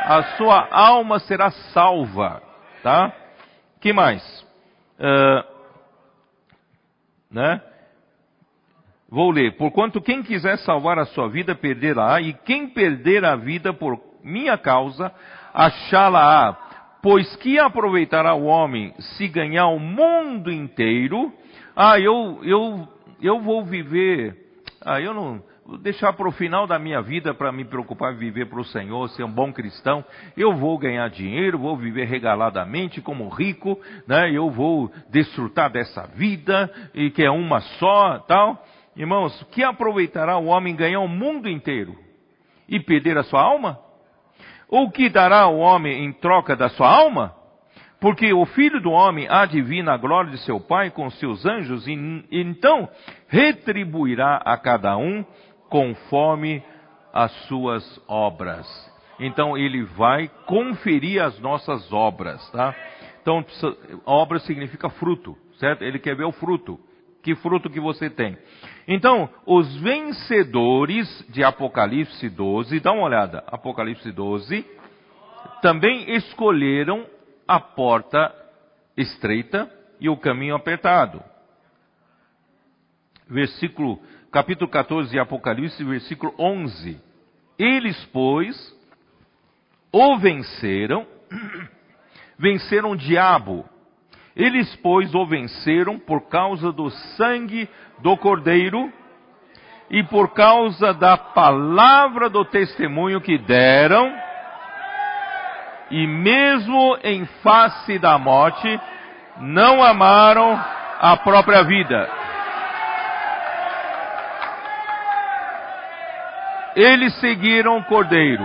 [0.06, 2.40] a sua alma será salva,
[2.80, 3.12] tá?
[3.80, 4.22] Que mais?
[5.00, 5.44] Uh,
[7.28, 7.60] né?
[9.16, 9.52] Vou ler.
[9.52, 14.58] Porquanto quem quiser salvar a sua vida, perderá, e quem perder a vida por minha
[14.58, 15.10] causa,
[15.54, 16.54] achá-la-á.
[17.02, 21.32] Pois que aproveitará o homem se ganhar o mundo inteiro?
[21.74, 22.86] Ah, eu, eu,
[23.22, 24.36] eu vou viver.
[24.84, 25.42] Ah, eu não,
[25.80, 29.08] deixar para o final da minha vida para me preocupar em viver para o Senhor,
[29.08, 30.04] ser um bom cristão.
[30.36, 34.30] Eu vou ganhar dinheiro, vou viver regaladamente como rico, né?
[34.30, 38.62] Eu vou desfrutar dessa vida e que é uma só, tal.
[38.96, 41.94] Irmãos, que aproveitará o homem ganhar o mundo inteiro
[42.66, 43.78] e perder a sua alma?
[44.68, 47.34] Ou que dará o homem em troca da sua alma?
[48.00, 51.44] Porque o filho do homem há de vir na glória de seu Pai com seus
[51.44, 51.92] anjos, e
[52.30, 52.88] então
[53.28, 55.24] retribuirá a cada um
[55.68, 56.62] conforme
[57.12, 58.66] as suas obras.
[59.18, 62.74] Então ele vai conferir as nossas obras, tá?
[63.22, 63.44] Então
[64.04, 65.82] obra significa fruto, certo?
[65.82, 66.78] Ele quer ver o fruto.
[67.22, 68.38] Que fruto que você tem?
[68.88, 74.64] Então, os vencedores de Apocalipse 12, dá uma olhada, Apocalipse 12,
[75.60, 77.04] também escolheram
[77.48, 78.32] a porta
[78.96, 79.70] estreita
[80.00, 81.22] e o caminho apertado.
[83.28, 87.00] Versículo capítulo 14 de Apocalipse, versículo 11.
[87.58, 88.56] Eles, pois,
[89.90, 91.06] o venceram,
[92.38, 93.68] venceram o diabo.
[94.36, 97.66] Eles, pois, o venceram por causa do sangue
[98.00, 98.92] do Cordeiro
[99.90, 104.12] e por causa da palavra do testemunho que deram,
[105.90, 108.80] e mesmo em face da morte,
[109.38, 110.60] não amaram
[111.00, 112.10] a própria vida.
[116.74, 118.44] Eles seguiram o cordeiro.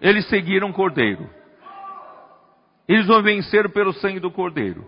[0.00, 1.28] Eles seguiram o cordeiro.
[2.92, 4.86] Eles o venceram pelo sangue do cordeiro.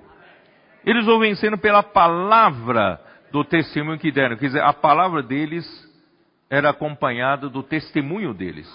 [0.84, 3.00] Eles o venceram pela palavra
[3.32, 4.36] do testemunho que deram.
[4.36, 5.64] Quer dizer, a palavra deles
[6.50, 8.70] era acompanhada do testemunho deles.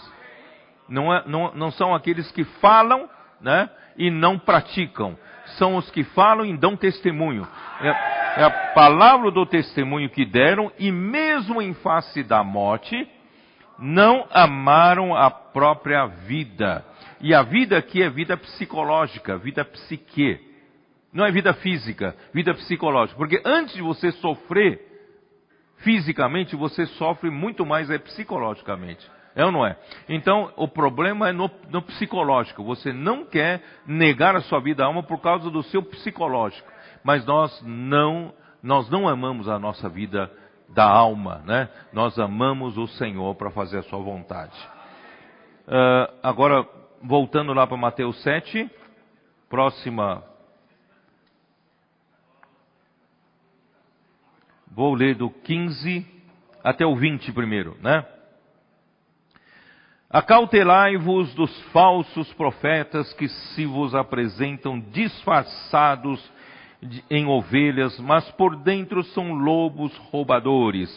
[0.88, 3.08] Não, é, não, não são aqueles que falam
[3.40, 5.16] né, e não praticam.
[5.60, 7.48] São os que falam e dão testemunho.
[7.82, 13.08] É, é a palavra do testemunho que deram, e mesmo em face da morte,
[13.78, 16.84] não amaram a própria vida.
[17.22, 20.40] E a vida aqui é vida psicológica, vida psique.
[21.12, 23.18] Não é vida física, vida psicológica.
[23.18, 24.80] Porque antes de você sofrer
[25.78, 29.06] fisicamente, você sofre muito mais é psicologicamente.
[29.36, 29.78] É ou não é?
[30.08, 32.64] Então, o problema é no, no psicológico.
[32.64, 36.70] Você não quer negar a sua vida à alma por causa do seu psicológico.
[37.04, 40.32] Mas nós não, nós não amamos a nossa vida
[40.70, 41.70] da alma, né?
[41.94, 44.56] Nós amamos o Senhor para fazer a sua vontade.
[45.68, 46.68] Uh, agora,
[47.04, 48.70] voltando lá para Mateus 7,
[49.50, 50.24] próxima.
[54.68, 56.06] Vou ler do 15
[56.64, 58.06] até o 20 primeiro, né?
[60.10, 66.20] Acautelai-vos dos falsos profetas que se vos apresentam disfarçados
[67.10, 70.90] em ovelhas, mas por dentro são lobos roubadores.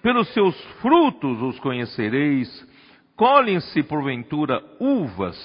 [0.00, 2.73] Pelos seus frutos os conhecereis.
[3.16, 5.36] Colhem-se porventura uvas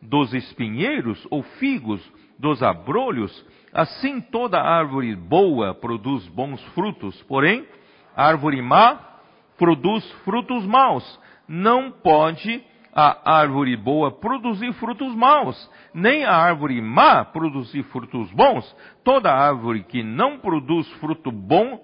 [0.00, 2.00] dos espinheiros ou figos
[2.38, 3.44] dos abrolhos?
[3.72, 7.66] Assim toda árvore boa produz bons frutos, porém,
[8.16, 8.98] árvore má
[9.58, 11.20] produz frutos maus.
[11.46, 12.64] Não pode
[12.94, 18.74] a árvore boa produzir frutos maus, nem a árvore má produzir frutos bons.
[19.04, 21.80] Toda árvore que não produz fruto bom,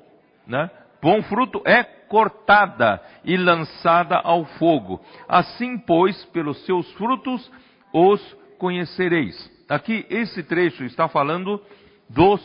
[0.47, 0.71] né,
[1.03, 1.85] bom fruto é
[2.15, 5.05] cortada e lançada ao fogo.
[5.27, 7.51] Assim, pois, pelos seus frutos
[7.93, 8.23] os
[8.57, 9.51] conhecereis.
[9.69, 11.61] Aqui esse trecho está falando
[12.09, 12.41] dos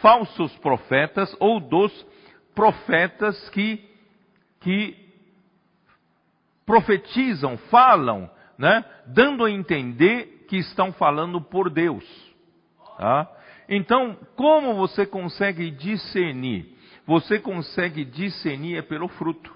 [0.00, 1.92] falsos profetas ou dos
[2.52, 3.88] profetas que
[4.58, 4.96] que
[6.66, 12.04] profetizam, falam, né, dando a entender que estão falando por Deus.
[12.98, 13.30] Tá?
[13.68, 16.71] Então, como você consegue discernir?
[17.06, 19.52] Você consegue discernir é pelo fruto.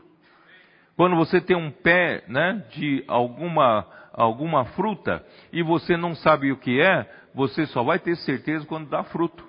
[0.97, 6.57] Quando você tem um pé né, de alguma, alguma fruta e você não sabe o
[6.57, 9.45] que é, você só vai ter certeza quando dá fruto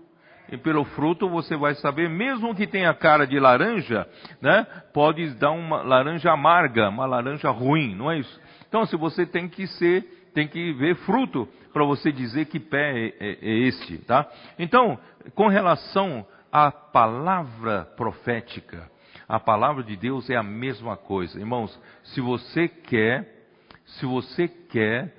[0.52, 4.08] e pelo fruto você vai saber, mesmo que tenha cara de laranja,
[4.42, 4.66] né?
[4.94, 8.42] Pode dar uma laranja amarga, uma laranja ruim, não é isso?
[8.68, 12.98] Então, se você tem que ser, tem que ver fruto para você dizer que pé
[12.98, 14.28] é, é, é este, tá?
[14.58, 14.98] Então,
[15.36, 18.90] com relação à palavra profética,
[19.28, 21.78] a palavra de Deus é a mesma coisa, irmãos.
[22.04, 23.48] Se você quer,
[23.86, 25.14] se você quer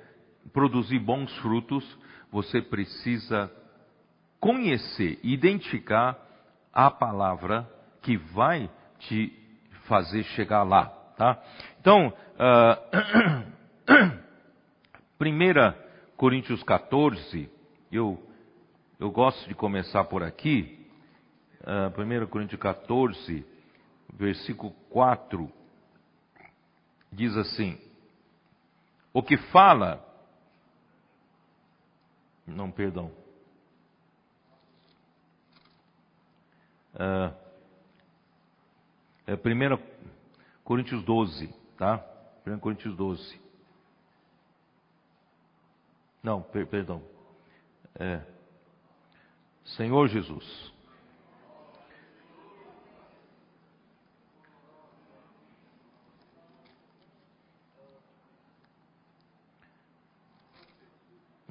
[0.51, 1.85] produzir bons frutos,
[2.31, 3.51] você precisa
[4.39, 6.17] conhecer, identificar
[6.73, 7.69] a palavra
[8.01, 8.69] que vai
[8.99, 9.33] te
[9.87, 10.85] fazer chegar lá,
[11.17, 11.41] tá?
[11.79, 13.43] Então, uh, ah,
[15.19, 17.49] 1 Coríntios 14,
[17.91, 18.21] eu,
[18.99, 20.78] eu gosto de começar por aqui,
[21.61, 23.45] uh, ah, 1 Coríntios 14,
[24.13, 25.51] versículo 4,
[27.11, 27.77] diz assim,
[29.13, 30.05] o que fala,
[32.45, 33.11] não, perdão,
[36.99, 37.33] Uh,
[39.25, 39.79] é 1
[40.65, 41.47] Coríntios 12,
[41.77, 42.03] tá?
[42.45, 43.39] 1 Coríntios 12.
[46.21, 47.01] Não, per, perdão.
[47.95, 48.21] É,
[49.77, 50.73] Senhor Jesus.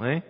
[0.01, 0.23] Hein?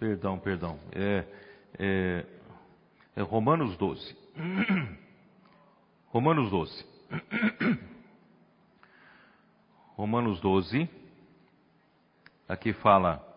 [0.00, 0.78] Perdão, perdão.
[0.92, 1.24] É,
[1.78, 2.26] é,
[3.14, 4.16] é Romanos 12.
[6.08, 6.86] Romanos 12.
[9.94, 10.88] Romanos 12.
[12.48, 13.29] Aqui fala.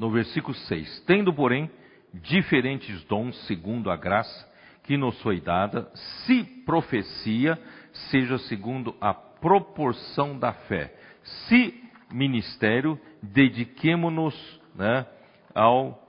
[0.00, 1.70] No versículo 6: Tendo, porém,
[2.14, 4.50] diferentes dons segundo a graça
[4.84, 5.90] que nos foi dada,
[6.24, 7.58] se profecia,
[8.10, 10.94] seja segundo a proporção da fé.
[11.22, 11.74] Se
[12.10, 14.34] ministério, dediquemo-nos
[14.74, 15.04] né,
[15.54, 16.02] ao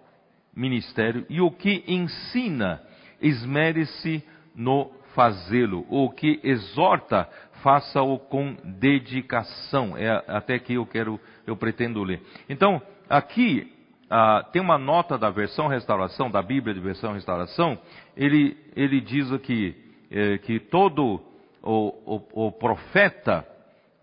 [0.56, 2.82] ministério e o que ensina,
[3.22, 4.24] esmere-se
[4.56, 7.30] no fazê-lo, o que exorta,
[7.62, 9.98] faça-o com dedicação.
[9.98, 12.22] É até que eu quero, eu pretendo ler.
[12.48, 13.81] Então, aqui
[14.14, 17.80] ah, tem uma nota da versão restauração, da Bíblia de versão restauração,
[18.16, 19.74] ele, ele diz aqui
[20.12, 21.22] eh, que todo
[21.64, 23.48] o, o, o profeta,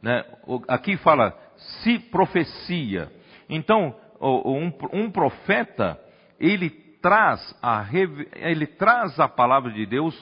[0.03, 1.39] né, o, aqui fala
[1.83, 3.13] se profecia.
[3.51, 6.01] Então, um, um profeta,
[6.41, 6.71] ele
[7.03, 7.87] traz, a,
[8.35, 10.15] ele traz a palavra de Deus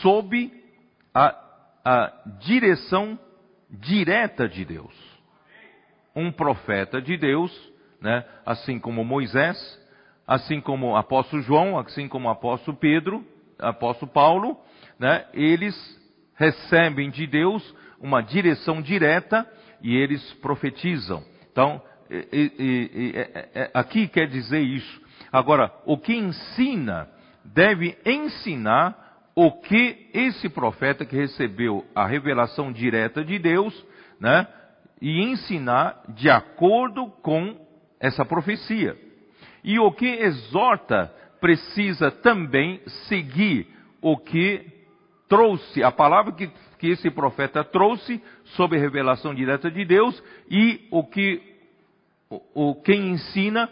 [0.00, 0.52] sob
[1.12, 1.34] a,
[1.84, 3.18] a direção
[3.68, 4.94] direta de Deus.
[6.14, 7.52] Um profeta de Deus,
[8.00, 9.56] né, assim como Moisés,
[10.26, 13.24] assim como apóstolo João, assim como apóstolo Pedro,
[13.58, 14.58] apóstolo Paulo,
[14.98, 15.74] né, eles
[16.34, 19.48] recebem de Deus uma direção direta
[19.80, 21.22] e eles profetizam.
[21.50, 21.80] Então,
[22.10, 25.00] e, e, e, é, é, aqui quer dizer isso.
[25.32, 27.08] Agora, o que ensina,
[27.44, 33.84] deve ensinar o que esse profeta que recebeu a revelação direta de Deus,
[34.18, 34.46] né,
[35.00, 37.65] e ensinar de acordo com
[38.00, 38.96] essa profecia.
[39.64, 43.66] E o que exorta precisa também seguir
[44.00, 44.64] o que
[45.28, 48.22] trouxe, a palavra que que esse profeta trouxe
[48.56, 51.42] sob revelação direta de Deus e o que
[52.54, 53.70] o quem ensina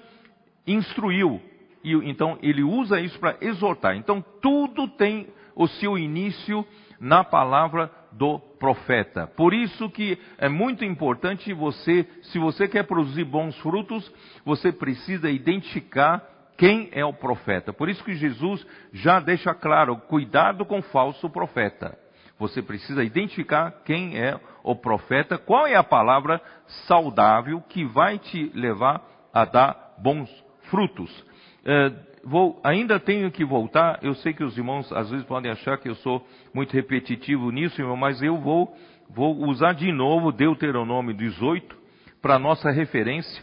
[0.66, 1.40] instruiu.
[1.82, 3.96] E então ele usa isso para exortar.
[3.96, 6.66] Então tudo tem o seu início
[6.98, 9.26] na palavra do profeta.
[9.26, 14.10] Por isso que é muito importante você, se você quer produzir bons frutos,
[14.44, 16.22] você precisa identificar
[16.56, 17.72] quem é o profeta.
[17.72, 21.98] Por isso que Jesus já deixa claro, cuidado com falso profeta.
[22.38, 26.40] Você precisa identificar quem é o profeta, qual é a palavra
[26.86, 29.02] saudável que vai te levar
[29.32, 30.30] a dar bons
[30.70, 31.24] frutos.
[31.64, 31.92] É,
[32.24, 35.88] vou, ainda tenho que voltar, eu sei que os irmãos às vezes podem achar que
[35.88, 38.74] eu sou muito repetitivo nisso, irmão, mas eu vou,
[39.10, 41.76] vou usar de novo Deuteronômio 18
[42.20, 43.42] para nossa referência,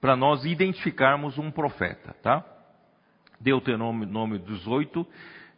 [0.00, 2.44] para nós identificarmos um profeta, tá?
[3.40, 5.06] Deuteronômio 18,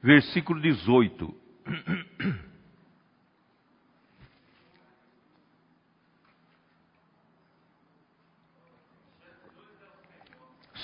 [0.02, 1.34] versículo 18.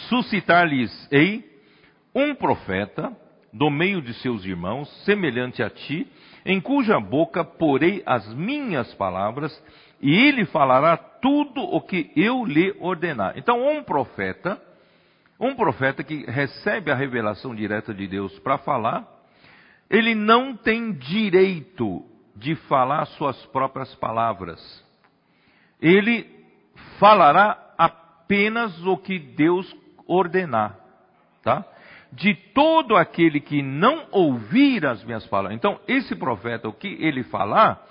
[0.09, 1.45] Suscitar-lhes-ei
[2.15, 3.17] um profeta
[3.53, 6.07] do meio de seus irmãos, semelhante a ti,
[6.45, 9.53] em cuja boca porei as minhas palavras,
[10.01, 13.35] e ele falará tudo o que eu lhe ordenar.
[13.37, 14.61] Então, um profeta,
[15.41, 19.07] um profeta que recebe a revelação direta de Deus para falar,
[19.91, 22.05] ele não tem direito
[22.37, 24.61] de falar suas próprias palavras.
[25.81, 26.27] Ele
[26.99, 29.73] falará apenas o que Deus
[30.09, 30.77] ordenar,
[31.45, 31.65] tá?
[32.11, 35.57] De todo aquele que não ouvir as minhas palavras.
[35.57, 37.87] Então, esse profeta, o que ele falar,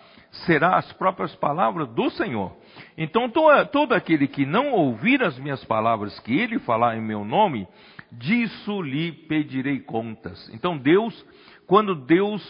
[0.46, 2.52] será as próprias palavras do Senhor.
[2.98, 3.32] Então,
[3.72, 7.68] todo aquele que não ouvir as minhas palavras que ele falar em meu nome,
[8.12, 10.50] disso lhe pedirei contas.
[10.52, 11.26] Então, Deus
[11.68, 12.42] quando Deus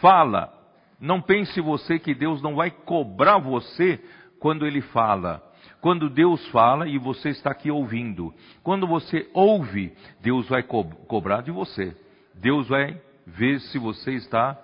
[0.00, 0.52] fala,
[1.00, 4.02] não pense você que Deus não vai cobrar você
[4.40, 5.40] quando Ele fala.
[5.80, 8.34] Quando Deus fala e você está aqui ouvindo.
[8.62, 11.96] Quando você ouve, Deus vai co cobrar de você.
[12.34, 14.58] Deus vai ver se você está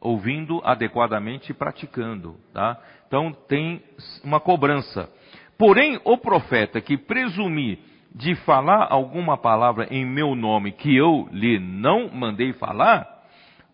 [0.00, 2.36] ouvindo adequadamente e praticando.
[2.52, 2.80] Tá?
[3.06, 3.82] Então tem
[4.24, 5.10] uma cobrança.
[5.58, 7.78] Porém, o profeta que presumir
[8.14, 13.17] de falar alguma palavra em meu nome que eu lhe não mandei falar,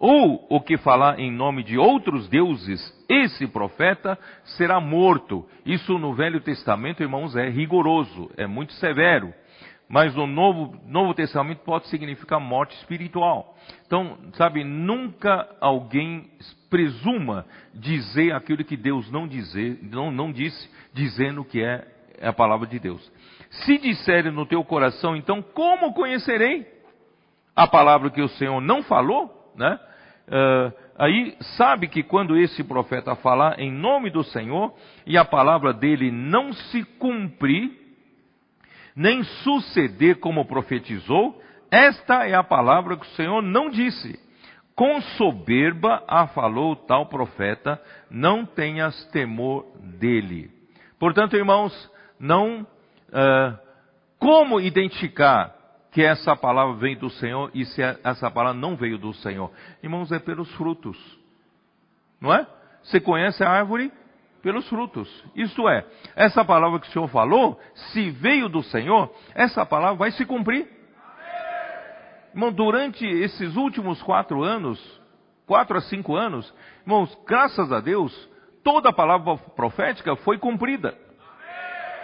[0.07, 2.79] ou o que falar em nome de outros deuses,
[3.09, 5.49] esse profeta será morto.
[5.65, 9.33] Isso no Velho Testamento, irmãos, é rigoroso, é muito severo.
[9.89, 13.57] Mas no Novo, Novo Testamento pode significar morte espiritual.
[13.87, 16.31] Então, sabe, nunca alguém
[16.69, 21.83] presuma dizer aquilo que Deus não, dizer, não, não disse, dizendo que é,
[22.19, 23.11] é a palavra de Deus.
[23.49, 26.67] Se disserem no teu coração, então como conhecerei
[27.57, 29.45] a palavra que o Senhor não falou?
[29.57, 29.79] né?
[30.27, 34.75] Uh, aí sabe que quando esse profeta falar em nome do Senhor
[35.07, 37.70] e a palavra dele não se cumprir,
[38.97, 44.18] nem suceder como profetizou, esta é a palavra que o Senhor não disse.
[44.75, 49.66] Com soberba a falou tal profeta, não tenhas temor
[49.99, 50.51] dele.
[50.99, 51.72] Portanto, irmãos,
[52.18, 53.59] não uh,
[54.18, 55.55] como identificar
[55.95, 59.49] que essa palavra vem do Senhor e se essa palavra não veio do Senhor.
[59.80, 60.99] Irmãos, é pelos frutos.
[62.20, 62.45] Não é?
[62.82, 63.92] Você conhece a árvore
[64.42, 65.09] pelos frutos.
[65.36, 65.86] Isto é,
[66.16, 67.61] essa palavra que o Senhor falou,
[67.92, 70.68] se veio do Senhor, essa palavra vai se cumprir.
[72.34, 75.01] Irmão, durante esses últimos quatro anos,
[75.47, 76.53] quatro a cinco anos,
[76.84, 78.12] irmãos, graças a Deus,
[78.64, 80.92] toda a palavra profética foi cumprida.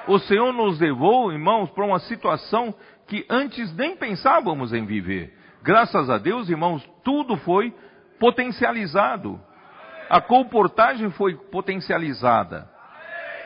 [0.06, 2.72] O Senhor nos levou, irmãos, para uma situação
[3.10, 5.36] que antes nem pensávamos em viver.
[5.64, 7.74] Graças a Deus, irmãos, tudo foi
[8.20, 9.38] potencializado.
[10.08, 12.70] A comportagem foi potencializada.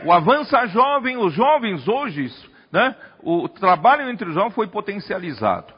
[0.04, 2.30] O avança jovem, os jovens hoje,
[2.70, 5.72] né, o trabalho entre os jovens foi potencializado.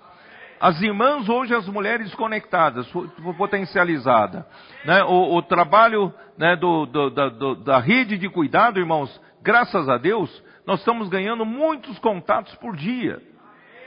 [0.59, 3.07] As irmãs hoje, as mulheres conectadas, foi,
[3.39, 4.45] potencializada.
[4.85, 9.97] Né, o, o, trabalho né, do, do, do, da rede de cuidado, irmãos, graças a
[9.97, 13.23] Deus, nós estamos ganhando muitos contatos por dia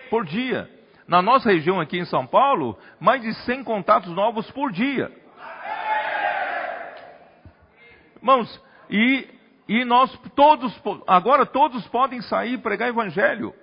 [0.10, 0.70] por dia.
[1.08, 5.12] Na nossa região aqui em São Paulo, mais de 100 contatos novos por dia.
[8.18, 9.28] Irmãos, e,
[9.68, 13.54] e nós todos, agora todos podem sair e pregar evangelho.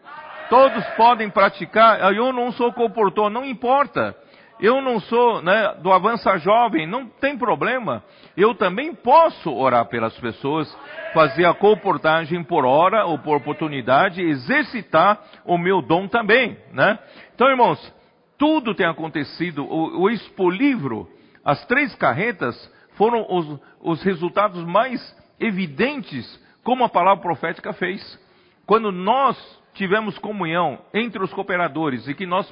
[0.49, 2.13] Todos podem praticar.
[2.15, 4.17] Eu não sou comportor, não importa.
[4.59, 8.03] Eu não sou né, do avança jovem, não tem problema.
[8.37, 10.75] Eu também posso orar pelas pessoas,
[11.13, 16.99] fazer a comportagem por hora ou por oportunidade, exercitar o meu dom também, né?
[17.35, 17.95] Então, irmãos,
[18.39, 19.65] tudo tem acontecido.
[19.65, 21.09] O, o Expo Livro,
[21.45, 22.57] as três carretas,
[22.97, 25.01] foram os, os resultados mais
[25.39, 28.19] evidentes como a palavra profética fez.
[28.67, 29.37] quando nós
[29.77, 32.51] tivemos comunhão entre os cooperadores e que nós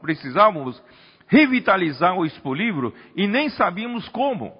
[0.00, 0.82] precisávamos
[1.26, 4.52] revitalizar o Expo Livro e nem sabíamos como.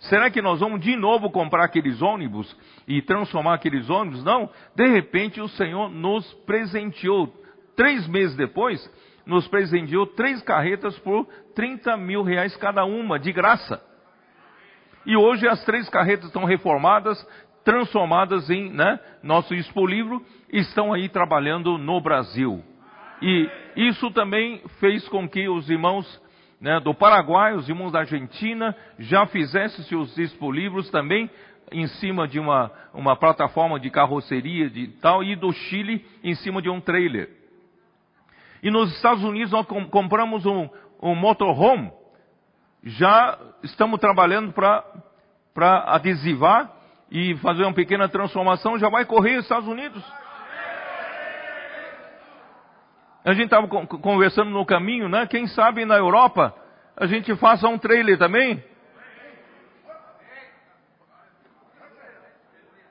[0.00, 2.56] Será que nós vamos de novo comprar aqueles ônibus
[2.86, 4.22] e transformar aqueles ônibus?
[4.22, 4.48] Não.
[4.74, 7.32] De repente o Senhor nos presenteou.
[7.76, 8.80] Três meses depois,
[9.26, 13.82] nos presenteou três carretas por 30 mil reais cada uma, de graça.
[15.04, 17.24] E hoje as três carretas estão reformadas,
[17.64, 22.62] transformadas em né, nosso Expo Livro, estão aí trabalhando no Brasil.
[23.20, 26.22] E isso também fez com que os irmãos
[26.60, 30.16] né, do Paraguai, os irmãos da Argentina, já fizessem seus
[30.52, 31.30] Livros também
[31.70, 36.62] em cima de uma, uma plataforma de carroceria de tal, e do Chile em cima
[36.62, 37.30] de um trailer.
[38.62, 40.68] E nos Estados Unidos nós compramos um,
[41.00, 41.92] um motorhome,
[42.82, 46.72] já estamos trabalhando para adesivar
[47.10, 50.02] e fazer uma pequena transformação, já vai correr nos Estados Unidos.
[53.28, 55.26] A gente estava conversando no caminho, né?
[55.26, 56.54] Quem sabe na Europa
[56.96, 58.64] a gente faça um trailer também?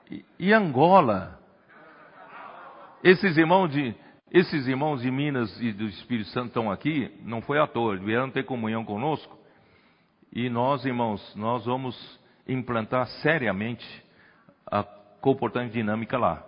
[0.08, 1.40] E, e Angola?
[3.02, 3.92] Esses irmãos de
[4.30, 8.30] esses irmãos de Minas e do Espírito Santo estão aqui, não foi à toa, vieram
[8.30, 9.36] ter comunhão conosco.
[10.32, 11.96] E nós, irmãos, nós vamos
[12.46, 13.84] implantar seriamente
[14.70, 14.84] a
[15.20, 16.44] comportante dinâmica lá.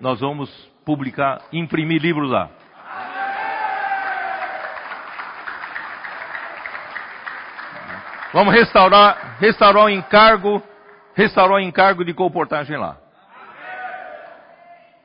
[0.00, 2.50] Nós vamos publicar, imprimir livros lá.
[8.32, 10.60] Vamos restaurar, restaurar o encargo,
[11.14, 12.96] restaurar o encargo de comportagem lá.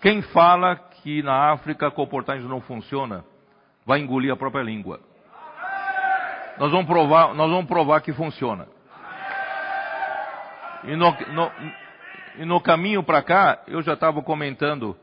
[0.02, 3.24] Quem fala que na África a comportagem não funciona,
[3.86, 5.00] vai engolir a própria língua.
[6.58, 8.68] Nós vamos provar, nós vamos provar que funciona.
[10.84, 11.52] E no, no,
[12.40, 14.98] e no caminho para cá, eu já estava comentando,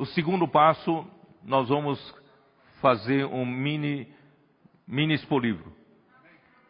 [0.00, 1.06] o segundo passo,
[1.44, 2.00] nós vamos
[2.80, 4.10] fazer um mini,
[4.88, 5.76] mini expolivro.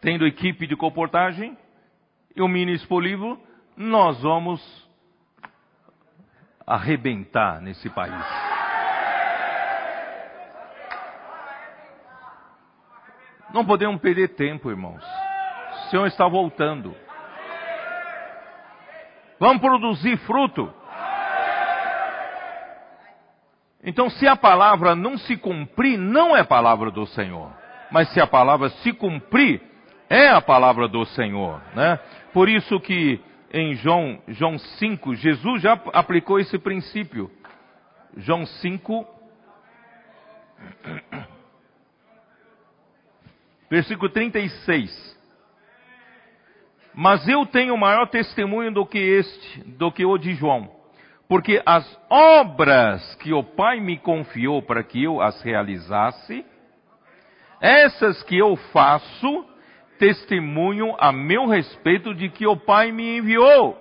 [0.01, 1.57] Tendo equipe de comportagem
[2.35, 3.40] e um mini expolivro,
[3.77, 4.90] nós vamos
[6.66, 8.27] arrebentar nesse país.
[13.55, 15.05] Não podemos perder tempo, irmãos.
[15.05, 16.97] O Senhor está voltando.
[19.39, 20.80] Vamos produzir fruto.
[23.82, 27.51] Então, se a palavra não se cumprir, não é palavra do Senhor.
[27.90, 29.61] Mas se a palavra se cumprir,
[30.09, 31.98] é a palavra do Senhor, né?
[32.32, 33.20] Por isso que
[33.52, 37.31] em João, João 5, Jesus já aplicou esse princípio.
[38.16, 39.07] João 5,
[43.70, 45.19] versículo 36.
[46.94, 50.70] Mas eu tenho maior testemunho do que este, do que o de João,
[51.31, 56.44] porque as obras que o Pai me confiou para que eu as realizasse,
[57.61, 59.47] essas que eu faço,
[59.97, 63.78] testemunho a meu respeito de que o Pai me enviou.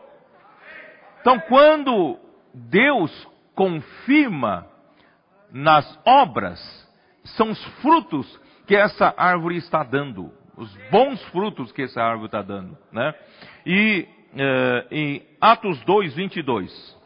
[1.22, 2.20] Então, quando
[2.54, 4.68] Deus confirma
[5.52, 6.60] nas obras,
[7.36, 12.44] são os frutos que essa árvore está dando, os bons frutos que essa árvore está
[12.44, 13.12] dando, né?
[13.66, 16.99] E uh, em Atos 2, 22,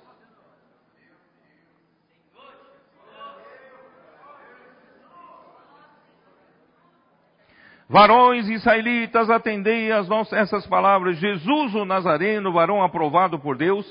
[7.89, 11.17] Varões israelitas, atendei as nossas, essas palavras.
[11.17, 13.85] Jesus o Nazareno, varão aprovado por Deus,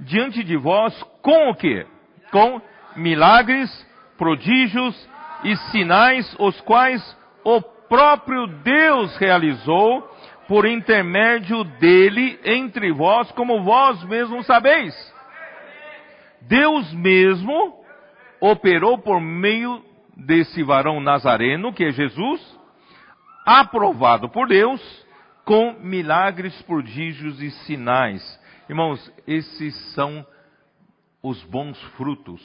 [0.00, 1.86] diante de vós, com o quê?
[2.30, 2.60] Com
[2.96, 3.70] milagres,
[4.16, 5.08] prodígios
[5.44, 10.02] e sinais, os quais o próprio Deus realizou
[10.46, 14.94] por intermédio dele entre vós, como vós mesmos sabeis.
[16.42, 17.74] Deus mesmo
[18.40, 19.82] operou por meio
[20.16, 22.57] desse varão nazareno, que é Jesus,
[23.48, 25.06] aprovado por Deus
[25.42, 28.38] com milagres, prodígios e sinais.
[28.68, 30.26] Irmãos, esses são
[31.22, 32.42] os bons frutos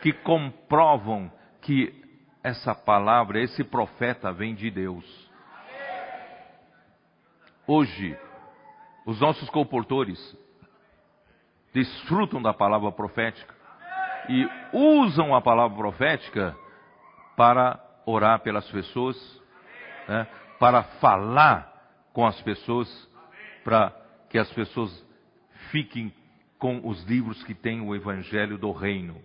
[0.00, 1.30] que comprovam
[1.60, 2.02] que
[2.42, 5.04] essa palavra, esse profeta vem de Deus.
[7.66, 8.18] Hoje,
[9.04, 10.18] os nossos comportores
[11.74, 13.54] desfrutam da palavra profética
[14.30, 16.56] e usam a palavra profética
[17.36, 19.43] para orar pelas pessoas,
[20.08, 20.26] né,
[20.58, 21.72] para falar
[22.12, 22.88] com as pessoas,
[23.62, 23.92] para
[24.30, 25.04] que as pessoas
[25.70, 26.12] fiquem
[26.58, 29.20] com os livros que têm o Evangelho do Reino.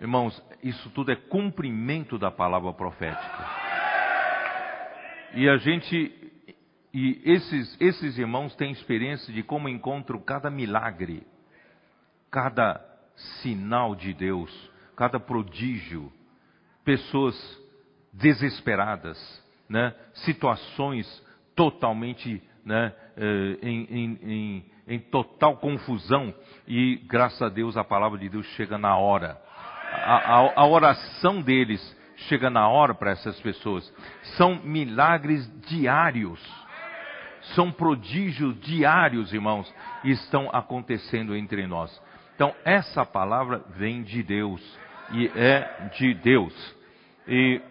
[0.00, 3.46] Irmãos, isso tudo é cumprimento da palavra profética.
[5.34, 6.16] E a gente
[6.92, 11.24] E esses, esses irmãos têm experiência de como encontram cada milagre,
[12.30, 12.84] cada
[13.42, 14.50] sinal de Deus,
[14.96, 16.12] cada prodígio,
[16.84, 17.36] pessoas
[18.12, 19.18] desesperadas,
[19.68, 19.94] né?
[20.14, 21.06] situações
[21.54, 22.92] totalmente né?
[23.16, 26.34] Eh, em, em, em, em total confusão,
[26.68, 29.40] e graças a Deus a palavra de Deus chega na hora.
[29.92, 31.80] A, a, a oração deles
[32.28, 33.90] chega na hora para essas pessoas.
[34.36, 36.40] São milagres diários
[37.54, 39.72] são prodígios diários, irmãos,
[40.04, 41.90] e estão acontecendo entre nós.
[42.34, 44.60] Então, essa palavra vem de Deus
[45.12, 46.76] e é de Deus.
[47.32, 47.62] E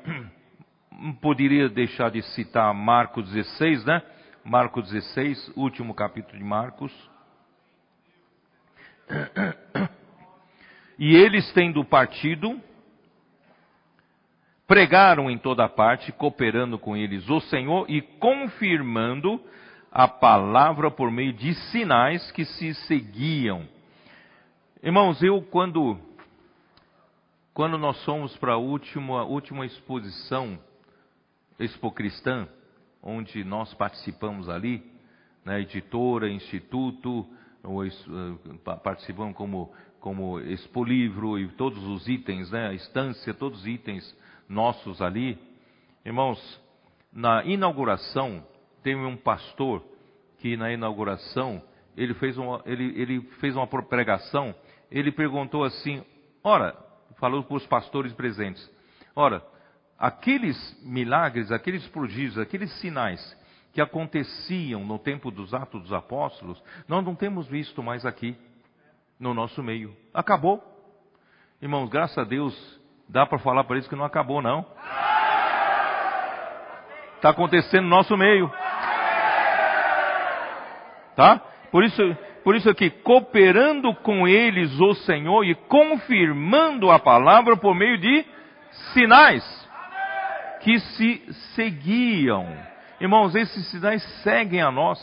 [1.19, 4.02] poderia deixar de citar Marcos 16, né?
[4.41, 6.94] Marcos 16, último capítulo de Marcos.
[10.98, 12.57] E eles tendo partido,
[14.65, 19.44] pregaram em toda parte, cooperando com eles o Senhor e confirmando
[19.91, 23.68] a palavra por meio de sinais que se seguiam.
[24.81, 25.99] Irmãos, eu quando
[27.60, 30.57] quando nós fomos para a última, última exposição
[31.60, 32.48] Expo Cristã,
[33.03, 34.81] onde nós participamos ali,
[35.44, 37.27] né, editora, instituto,
[37.65, 43.68] eh, participamos como, como Expo Livro e todos os itens, né, a estância, todos os
[43.68, 44.18] itens
[44.48, 45.38] nossos ali.
[46.06, 46.40] Irmãos,
[47.11, 48.41] na inauguração
[48.81, 49.84] Teve um pastor
[50.38, 51.61] que na inauguração
[51.98, 54.56] ele fez uma, ele, ele fez uma pregação.
[54.90, 56.02] Ele perguntou assim:
[56.41, 56.88] Ora,
[57.20, 58.70] falou para os pastores presentes:
[59.16, 59.44] Ora,
[59.98, 63.38] aqueles milagres, aqueles prodígios, aqueles sinais
[63.72, 68.36] que aconteciam no tempo dos Atos dos Apóstolos, nós não temos visto mais aqui
[69.20, 69.96] no nosso meio.
[70.14, 70.64] Acabou.
[71.62, 72.56] Irmãos, graças a Deus,
[73.08, 74.66] dá para falar para eles que não acabou, não.
[77.18, 78.50] Está acontecendo no nosso meio.
[81.16, 81.41] Tá?
[81.70, 82.02] Por isso,
[82.44, 88.26] por isso aqui, cooperando com eles o Senhor e confirmando a palavra por meio de
[88.94, 89.70] sinais
[90.61, 92.48] que se seguiam.
[92.99, 94.99] Irmãos, esses sinais seguem a nós.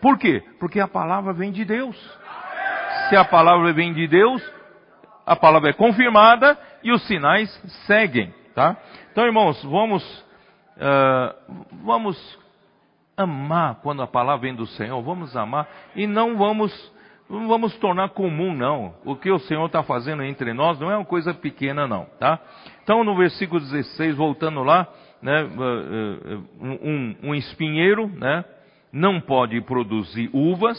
[0.00, 0.42] Por quê?
[0.58, 1.96] Porque a palavra vem de Deus.
[3.08, 4.42] Se a palavra vem de Deus,
[5.26, 7.50] a palavra é confirmada e os sinais
[7.86, 8.76] seguem, tá?
[9.12, 10.02] Então, irmãos, vamos
[10.76, 11.34] uh,
[11.84, 12.16] vamos
[13.20, 16.72] amar quando a palavra vem do Senhor, vamos amar e não vamos,
[17.28, 18.94] não vamos tornar comum, não.
[19.04, 22.38] O que o Senhor está fazendo entre nós não é uma coisa pequena, não, tá?
[22.82, 24.88] Então, no versículo 16, voltando lá,
[25.22, 28.44] né, uh, uh, um, um espinheiro, né,
[28.92, 30.78] não pode produzir uvas,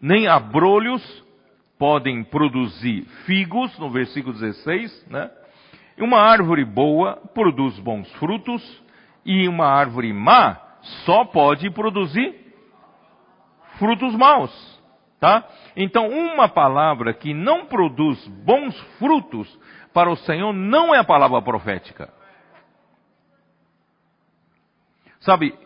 [0.00, 1.02] nem abrolhos
[1.78, 5.30] podem produzir figos, no versículo 16, né?
[5.98, 8.62] Uma árvore boa produz bons frutos,
[9.28, 10.58] e uma árvore má
[11.04, 12.34] só pode produzir
[13.78, 14.80] frutos maus,
[15.20, 15.46] tá?
[15.76, 19.58] Então, uma palavra que não produz bons frutos
[19.92, 22.12] para o Senhor não é a palavra profética.
[25.20, 25.56] Sabe,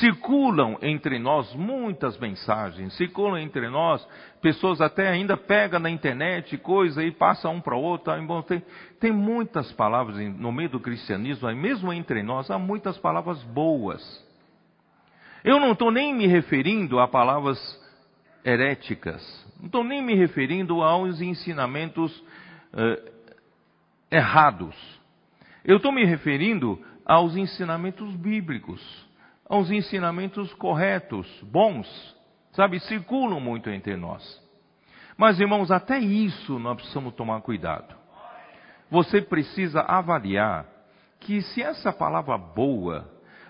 [0.00, 4.06] circulam entre nós muitas mensagens, circulam entre nós,
[4.40, 8.12] pessoas até ainda pegam na internet coisa e passam um para o outro.
[8.44, 8.62] Tem,
[9.00, 14.02] tem muitas palavras no meio do cristianismo, mesmo entre nós, há muitas palavras boas.
[15.44, 17.58] Eu não estou nem me referindo a palavras
[18.44, 19.22] heréticas,
[19.58, 22.16] não estou nem me referindo aos ensinamentos
[22.72, 23.12] uh,
[24.10, 24.76] errados.
[25.64, 28.80] Eu estou me referindo aos ensinamentos bíblicos
[29.52, 31.86] aos ensinamentos corretos, bons,
[32.52, 34.42] sabe, circulam muito entre nós.
[35.14, 37.94] Mas, irmãos, até isso nós precisamos tomar cuidado.
[38.90, 40.64] Você precisa avaliar
[41.20, 43.06] que se essa palavra boa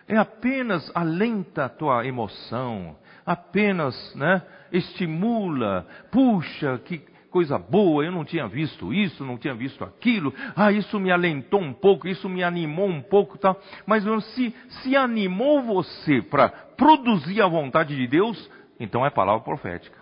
[0.08, 4.42] é apenas alenta a tua emoção, apenas né,
[4.72, 6.98] estimula, puxa, que
[7.32, 11.60] coisa boa, eu não tinha visto isso, não tinha visto aquilo, ah, isso me alentou
[11.60, 13.58] um pouco, isso me animou um pouco, tal.
[13.86, 14.04] Mas
[14.34, 20.00] se, se animou você para produzir a vontade de Deus, então é palavra profética.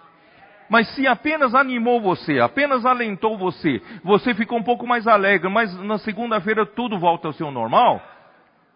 [0.68, 5.74] Mas se apenas animou você, apenas alentou você, você ficou um pouco mais alegre, mas
[5.82, 8.02] na segunda-feira tudo volta ao seu normal,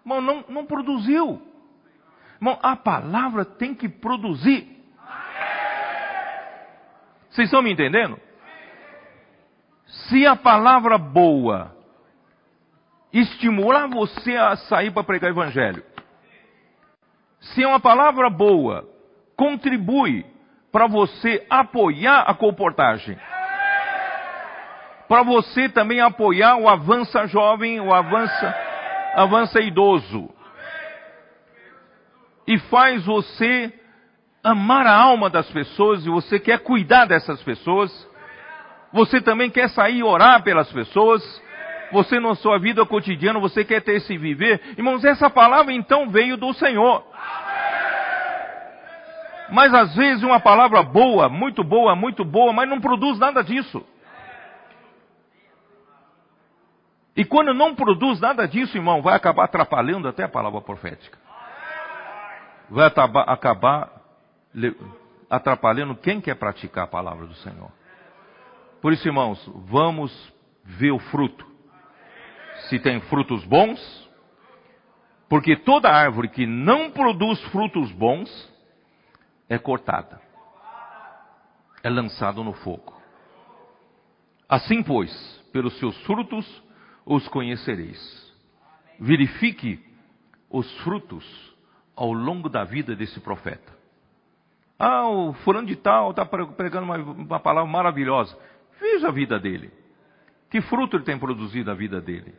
[0.04, 1.42] irmão, não, não produziu.
[2.36, 4.74] Irmão, a palavra tem que produzir.
[7.30, 8.18] Vocês estão me entendendo?
[10.08, 11.74] Se a palavra boa
[13.12, 15.84] estimular você a sair para pregar o evangelho,
[17.40, 18.88] se uma palavra boa
[19.36, 20.26] contribui
[20.72, 23.16] para você apoiar a comportagem,
[25.08, 28.54] para você também apoiar o avança jovem, o avança,
[29.14, 30.34] avança idoso.
[32.46, 33.72] e faz você
[34.42, 37.90] amar a alma das pessoas e você quer cuidar dessas pessoas.
[38.94, 41.20] Você também quer sair e orar pelas pessoas.
[41.90, 44.60] Você na sua vida cotidiana, você quer ter esse viver.
[44.78, 47.04] Irmãos, essa palavra então veio do Senhor.
[49.50, 53.84] Mas às vezes uma palavra boa, muito boa, muito boa, mas não produz nada disso.
[57.16, 61.18] E quando não produz nada disso, irmão, vai acabar atrapalhando até a palavra profética.
[62.70, 62.86] Vai
[63.26, 63.90] acabar
[65.28, 67.70] atrapalhando quem quer praticar a palavra do Senhor.
[68.84, 70.12] Por isso, irmãos, vamos
[70.62, 71.46] ver o fruto.
[72.68, 73.80] Se tem frutos bons,
[75.26, 78.28] porque toda árvore que não produz frutos bons
[79.48, 80.20] é cortada,
[81.82, 82.92] é lançado no fogo.
[84.46, 85.10] Assim, pois,
[85.50, 86.62] pelos seus frutos
[87.06, 88.34] os conhecereis.
[89.00, 89.82] Verifique
[90.50, 91.24] os frutos
[91.96, 93.72] ao longo da vida desse profeta.
[94.78, 98.36] Ah, o fulano de tal está pregando uma, uma, palavra maravilhosa.
[98.80, 99.70] Veja a vida dele.
[100.50, 102.34] Que fruto ele tem produzido na vida dele.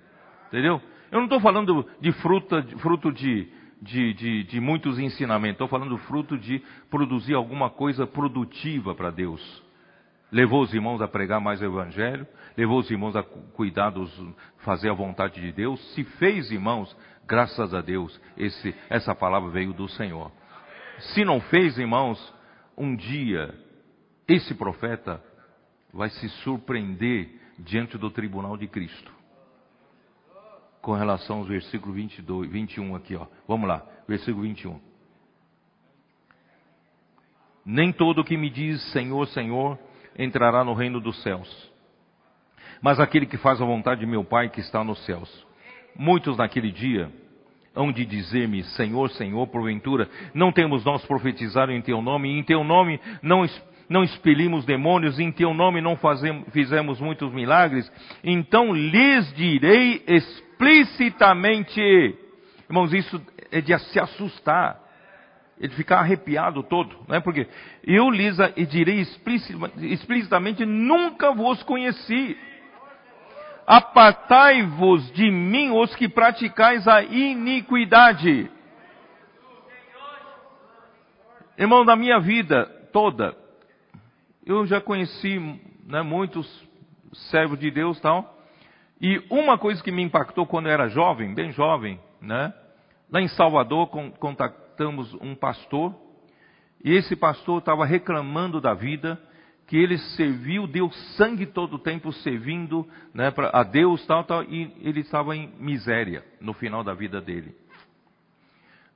[0.48, 0.82] Entendeu?
[1.12, 3.48] Eu não estou falando de fruta, fruto de,
[3.82, 5.56] de, de, de muitos ensinamentos.
[5.56, 9.64] Estou falando fruto de produzir alguma coisa produtiva para Deus.
[10.32, 14.12] Levou os irmãos a pregar mais o Evangelho, levou os irmãos a cuidar dos,
[14.60, 15.80] fazer a vontade de Deus.
[15.94, 16.96] Se fez, irmãos,
[17.28, 20.32] graças a Deus, esse, essa palavra veio do Senhor.
[21.14, 22.34] Se não fez, irmãos,
[22.78, 23.54] um dia
[24.28, 25.24] esse profeta
[25.96, 29.10] vai se surpreender diante do tribunal de Cristo.
[30.82, 33.26] Com relação aos versículos 22, 21 aqui, ó.
[33.48, 34.80] Vamos lá, versículo 21.
[37.66, 39.80] Nem todo que me diz Senhor, Senhor
[40.20, 41.72] entrará no reino dos céus,
[42.82, 45.48] mas aquele que faz a vontade de meu Pai que está nos céus.
[45.96, 47.10] Muitos naquele dia
[47.74, 52.44] hão de dizer-me, Senhor, Senhor, porventura, não temos nós profetizado em teu nome, e em
[52.44, 53.46] teu nome não,
[53.88, 57.92] não expelimos demônios, em teu nome não fazemos, fizemos muitos milagres?
[58.24, 61.80] Então lhes direi explicitamente,
[62.70, 63.22] irmãos, isso
[63.52, 64.80] é de se assustar,
[65.62, 67.20] é de ficar arrepiado todo, não é?
[67.20, 67.48] Porque
[67.86, 68.38] eu lhes
[68.70, 69.06] direi
[69.82, 72.38] explicitamente, nunca vos conheci
[73.66, 78.50] apartai-vos de mim os que praticais a iniquidade.
[81.58, 83.36] Irmão, na minha vida toda,
[84.46, 85.40] eu já conheci
[85.86, 86.48] né, muitos
[87.32, 88.38] servos de Deus tal,
[89.02, 92.54] e uma coisa que me impactou quando eu era jovem, bem jovem, né,
[93.12, 93.88] lá em Salvador
[94.20, 95.96] contactamos um pastor,
[96.84, 99.20] e esse pastor estava reclamando da vida,
[99.68, 104.44] que ele serviu, deu sangue todo o tempo servindo né, pra, a Deus tal, tal,
[104.44, 107.56] e ele estava em miséria no final da vida dele.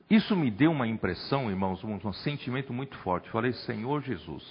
[0.08, 3.30] Isso me deu uma impressão, irmãos, um, um sentimento muito forte.
[3.30, 4.44] Falei, Senhor Jesus,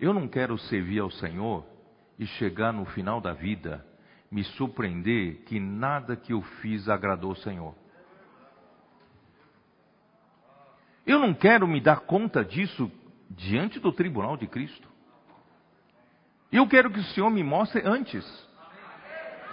[0.00, 1.64] eu não quero servir ao Senhor
[2.18, 3.84] e chegar no final da vida
[4.30, 7.74] me surpreender que nada que eu fiz agradou o Senhor.
[11.06, 12.90] Eu não quero me dar conta disso
[13.30, 14.86] diante do tribunal de Cristo.
[16.52, 18.26] Eu quero que o Senhor me mostre antes.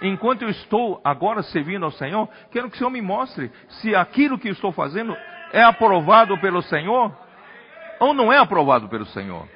[0.02, 3.50] Enquanto eu estou agora servindo ao Senhor, quero que o Senhor me mostre
[3.80, 5.16] se aquilo que eu estou fazendo
[5.52, 7.16] é aprovado pelo Senhor
[7.98, 9.48] ou não é aprovado pelo Senhor.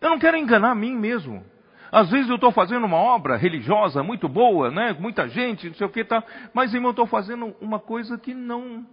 [0.00, 1.44] Eu não quero enganar a mim mesmo.
[1.90, 4.94] Às vezes eu estou fazendo uma obra religiosa muito boa, né?
[4.98, 6.22] Muita gente, não sei o que tá,
[6.52, 8.86] mas irmão, eu estou fazendo uma coisa que não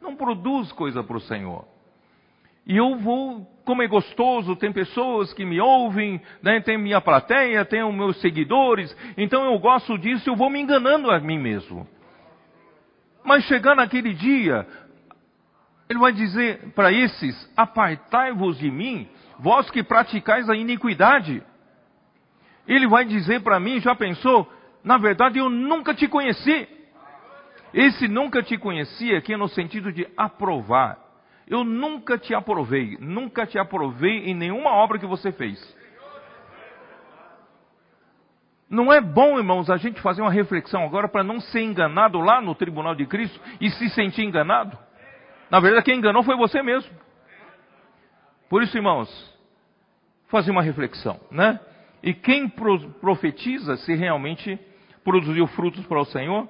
[0.00, 1.64] não produz coisa para o Senhor.
[2.66, 7.64] E eu vou, como é gostoso, tem pessoas que me ouvem, né, tem minha plateia,
[7.64, 11.86] tem os meus seguidores, então eu gosto disso, eu vou me enganando a mim mesmo.
[13.24, 14.66] Mas chegando naquele dia,
[15.88, 19.08] ele vai dizer para esses: Apartai-vos de mim,
[19.38, 21.42] vós que praticais a iniquidade.
[22.66, 24.50] Ele vai dizer para mim: Já pensou?
[24.82, 26.68] Na verdade, eu nunca te conheci.
[27.74, 30.98] Esse nunca te conheci aqui é no sentido de aprovar.
[31.46, 35.76] Eu nunca te aprovei, nunca te aprovei em nenhuma obra que você fez.
[38.68, 42.40] Não é bom, irmãos, a gente fazer uma reflexão agora para não ser enganado lá
[42.40, 44.76] no tribunal de Cristo e se sentir enganado?
[45.48, 46.90] Na verdade, quem enganou foi você mesmo.
[48.48, 49.08] Por isso, irmãos,
[50.28, 51.60] fazer uma reflexão, né?
[52.02, 54.58] E quem profetiza se realmente
[55.02, 56.48] produziu frutos para o Senhor,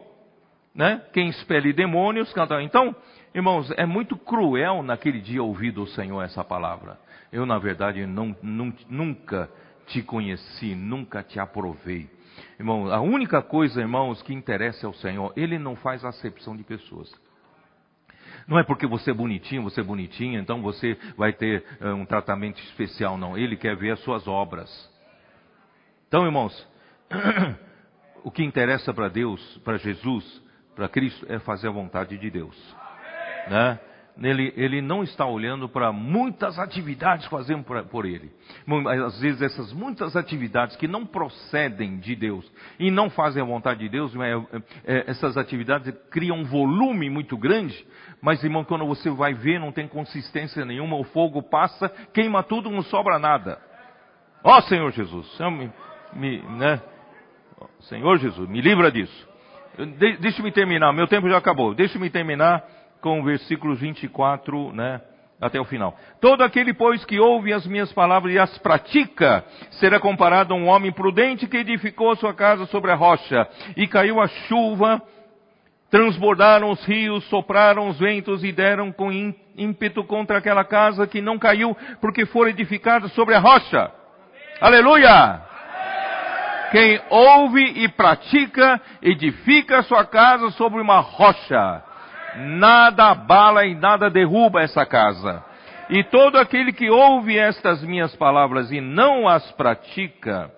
[0.74, 1.02] né?
[1.12, 2.60] Quem expele demônios, canta.
[2.62, 2.94] Então,
[3.36, 6.98] Irmãos, é muito cruel naquele dia ouvir do Senhor essa palavra.
[7.30, 9.50] Eu, na verdade, não, nunca
[9.88, 12.08] te conheci, nunca te aprovei.
[12.58, 17.14] Irmão, a única coisa, irmãos, que interessa ao Senhor, Ele não faz acepção de pessoas.
[18.46, 22.06] Não é porque você é bonitinho, você é bonitinha, então você vai ter uh, um
[22.06, 23.36] tratamento especial, não.
[23.36, 24.70] Ele quer ver as suas obras.
[26.06, 26.66] Então, irmãos,
[28.22, 30.42] o que interessa para Deus, para Jesus,
[30.76, 32.56] para Cristo, é fazer a vontade de Deus.
[33.48, 33.80] Né?
[34.22, 38.30] Ele, ele não está olhando para muitas atividades que fazemos por ele.
[39.04, 43.80] Às vezes essas muitas atividades que não procedem de Deus e não fazem a vontade
[43.80, 47.86] de Deus, é, é, essas atividades criam um volume muito grande,
[48.22, 52.70] mas irmão, quando você vai ver, não tem consistência nenhuma, o fogo passa, queima tudo,
[52.70, 53.60] não sobra nada.
[54.42, 55.70] Ó oh, Senhor Jesus, me,
[56.14, 56.80] me, né?
[57.80, 59.28] Senhor Jesus, me livra disso.
[59.76, 61.74] De, deixa-me terminar, meu tempo já acabou.
[61.74, 62.64] Deixa-me terminar
[63.00, 65.00] com o versículo 24, né?
[65.40, 65.94] Até o final.
[66.18, 70.66] Todo aquele, pois, que ouve as minhas palavras e as pratica, será comparado a um
[70.66, 73.46] homem prudente que edificou sua casa sobre a rocha.
[73.76, 75.02] E caiu a chuva,
[75.90, 79.12] transbordaram os rios, sopraram os ventos e deram com
[79.56, 83.90] ímpeto contra aquela casa que não caiu, porque foi edificada sobre a rocha.
[84.60, 85.42] Aleluia!
[86.70, 91.82] Quem ouve e pratica, edifica sua casa sobre uma rocha.
[92.36, 95.44] Nada abala e nada derruba essa casa.
[95.88, 100.50] E todo aquele que ouve estas minhas palavras e não as pratica,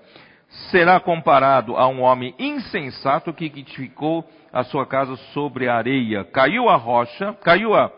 [0.70, 6.24] será comparado a um homem insensato que edificou a sua casa sobre a areia.
[6.24, 7.92] Caiu a rocha, caiu a,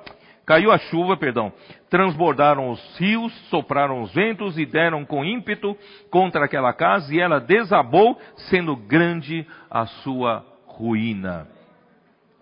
[0.44, 1.52] caiu a chuva, perdão,
[1.88, 5.76] transbordaram os rios, sopraram os ventos e deram com ímpeto
[6.10, 11.59] contra aquela casa e ela desabou, sendo grande a sua ruína.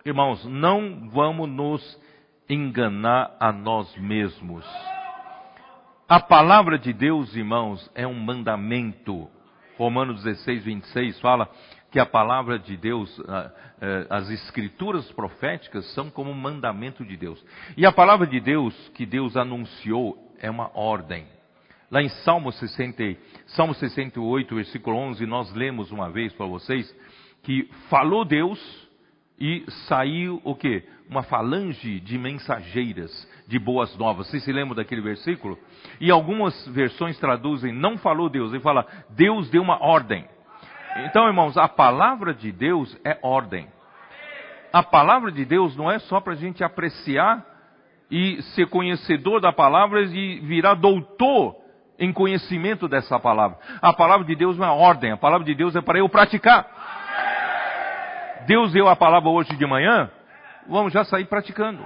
[0.05, 2.01] Irmãos, não vamos nos
[2.49, 4.65] enganar a nós mesmos.
[6.07, 9.27] A palavra de Deus, irmãos, é um mandamento.
[9.77, 11.49] Romanos 16, 26 fala
[11.91, 13.13] que a palavra de Deus,
[13.81, 17.43] eh, as escrituras proféticas são como um mandamento de Deus.
[17.75, 21.27] E a palavra de Deus que Deus anunciou é uma ordem.
[21.91, 23.03] Lá em Salmo, 60,
[23.47, 26.89] Salmo 68, versículo 11, nós lemos uma vez para vocês
[27.43, 28.88] que falou Deus
[29.39, 30.83] e saiu o que?
[31.09, 34.27] Uma falange de mensageiras de boas novas.
[34.27, 35.57] Vocês se lembram daquele versículo?
[35.99, 40.25] E algumas versões traduzem, não falou Deus, ele fala, Deus deu uma ordem.
[41.05, 43.67] Então, irmãos, a palavra de Deus é ordem.
[44.73, 47.43] A palavra de Deus não é só para a gente apreciar
[48.11, 51.55] e ser conhecedor da palavra e virar doutor
[51.97, 53.57] em conhecimento dessa palavra.
[53.81, 56.98] A palavra de Deus não é ordem, a palavra de Deus é para eu praticar.
[58.49, 60.09] Deus deu a palavra hoje de manhã,
[60.67, 61.85] vamos já sair praticando.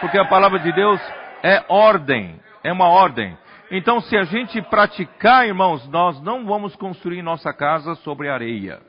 [0.00, 0.98] Porque a palavra de Deus
[1.42, 3.36] é ordem, é uma ordem.
[3.70, 8.80] Então, se a gente praticar, irmãos, nós não vamos construir nossa casa sobre areia.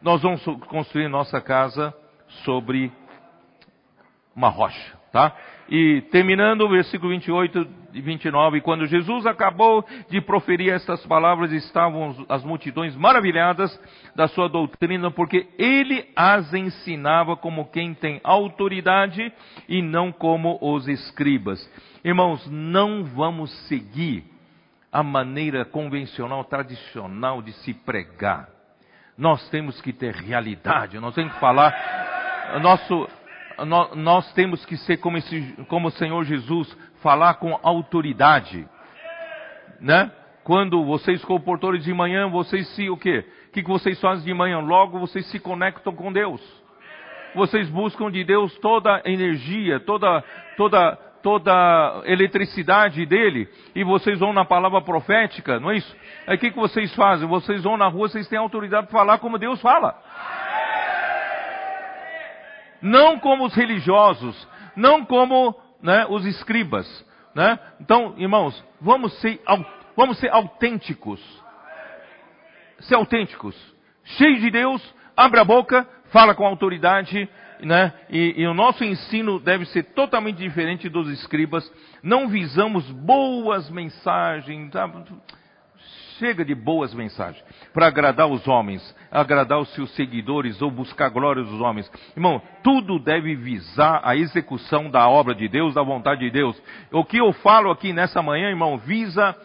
[0.00, 1.94] Nós vamos construir nossa casa
[2.42, 2.90] sobre
[4.34, 5.30] uma rocha, tá?
[5.68, 12.26] E terminando o versículo 28 e 29, quando Jesus acabou de proferir estas palavras, estavam
[12.28, 13.78] as multidões maravilhadas
[14.16, 19.32] da sua doutrina, porque ele as ensinava como quem tem autoridade
[19.68, 21.70] e não como os escribas.
[22.04, 24.24] Irmãos, não vamos seguir
[24.92, 28.48] a maneira convencional, tradicional de se pregar.
[29.16, 31.72] Nós temos que ter realidade, nós temos que falar.
[32.60, 33.08] Nosso,
[33.94, 38.66] nós temos que ser como, esse, como o Senhor Jesus, falar com autoridade.
[39.80, 40.10] Né?
[40.42, 43.24] Quando vocês comportores de manhã, vocês se o quê?
[43.48, 44.58] O que, vocês fazem de manhã?
[44.60, 46.40] Logo vocês se conectam com Deus.
[47.34, 50.22] Vocês buscam de Deus toda a energia, toda,
[50.56, 55.96] toda, toda a eletricidade dele, e vocês vão na palavra profética, não é isso?
[56.26, 57.26] Aí o que, que vocês fazem?
[57.26, 59.96] Vocês vão na rua, vocês têm autoridade para falar como Deus fala.
[62.84, 64.46] Não como os religiosos,
[64.76, 66.86] não como né, os escribas.
[67.34, 67.58] Né?
[67.80, 69.40] Então, irmãos, vamos ser,
[69.96, 71.18] vamos ser autênticos.
[72.80, 73.56] Ser autênticos.
[74.04, 74.82] Cheio de Deus,
[75.16, 77.26] abre a boca, fala com autoridade,
[77.60, 77.94] né?
[78.10, 81.72] E, e, o nosso ensino deve ser totalmente diferente dos escribas.
[82.02, 84.70] Não visamos boas mensagens,
[86.18, 91.42] chega de boas mensagens para agradar os homens, agradar os seus seguidores ou buscar glória
[91.42, 91.90] dos homens.
[92.16, 96.60] Irmão, tudo deve visar a execução da obra de Deus, da vontade de Deus.
[96.92, 99.36] O que eu falo aqui nessa manhã, irmão, visa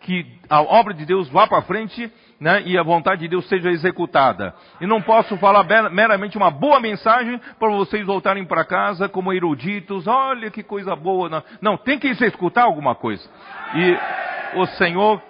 [0.00, 3.70] que a obra de Deus vá para frente né, e a vontade de Deus seja
[3.70, 4.54] executada.
[4.80, 10.06] E não posso falar meramente uma boa mensagem para vocês voltarem para casa como eruditos,
[10.06, 11.28] olha que coisa boa.
[11.28, 13.28] Não, não tem que executar alguma coisa.
[13.74, 15.20] E o Senhor,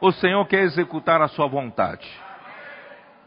[0.00, 2.06] o Senhor quer executar a sua vontade.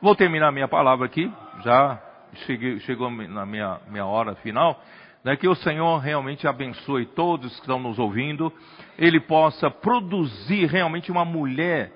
[0.01, 1.31] Vou terminar minha palavra aqui,
[1.63, 2.01] já
[2.45, 4.81] cheguei, chegou na minha, minha hora final.
[5.23, 8.53] né, que o Senhor realmente abençoe todos que estão nos ouvindo,
[8.97, 11.91] Ele possa produzir realmente uma mulher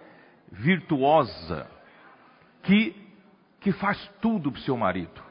[0.52, 1.68] virtuosa,
[2.64, 2.96] que,
[3.62, 5.22] que faz tudo para o seu marido.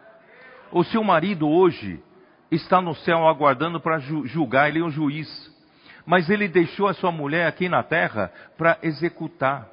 [0.71, 2.03] O seu marido hoje
[2.51, 5.52] está no céu aguardando para julgar, ele é um juiz.
[6.05, 9.73] Mas ele deixou a sua mulher aqui na terra para executar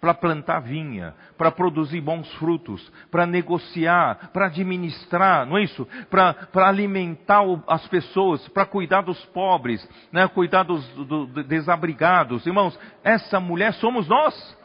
[0.00, 5.88] para plantar vinha, para produzir bons frutos, para negociar, para administrar, não é isso?
[6.10, 10.28] Para alimentar as pessoas, para cuidar dos pobres, né?
[10.28, 12.46] cuidar dos do, do, desabrigados.
[12.46, 14.56] Irmãos, essa mulher somos nós.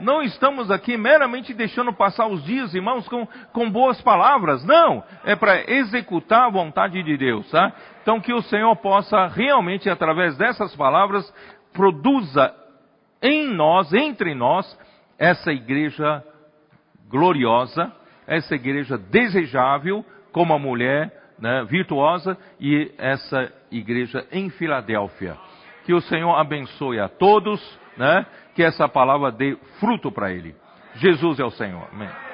[0.00, 4.64] Não estamos aqui meramente deixando passar os dias, irmãos, com, com boas palavras.
[4.64, 7.72] Não, é para executar a vontade de Deus, tá?
[8.08, 11.30] Então que o Senhor possa realmente, através dessas palavras,
[11.74, 12.54] produza
[13.20, 14.64] em nós, entre nós,
[15.18, 16.24] essa igreja
[17.06, 17.92] gloriosa,
[18.26, 20.02] essa igreja desejável,
[20.32, 25.36] como a mulher né, virtuosa, e essa igreja em Filadélfia.
[25.84, 27.60] Que o Senhor abençoe a todos,
[27.98, 28.24] né,
[28.54, 30.56] que essa palavra dê fruto para ele.
[30.94, 31.86] Jesus é o Senhor.
[31.92, 32.27] Amém.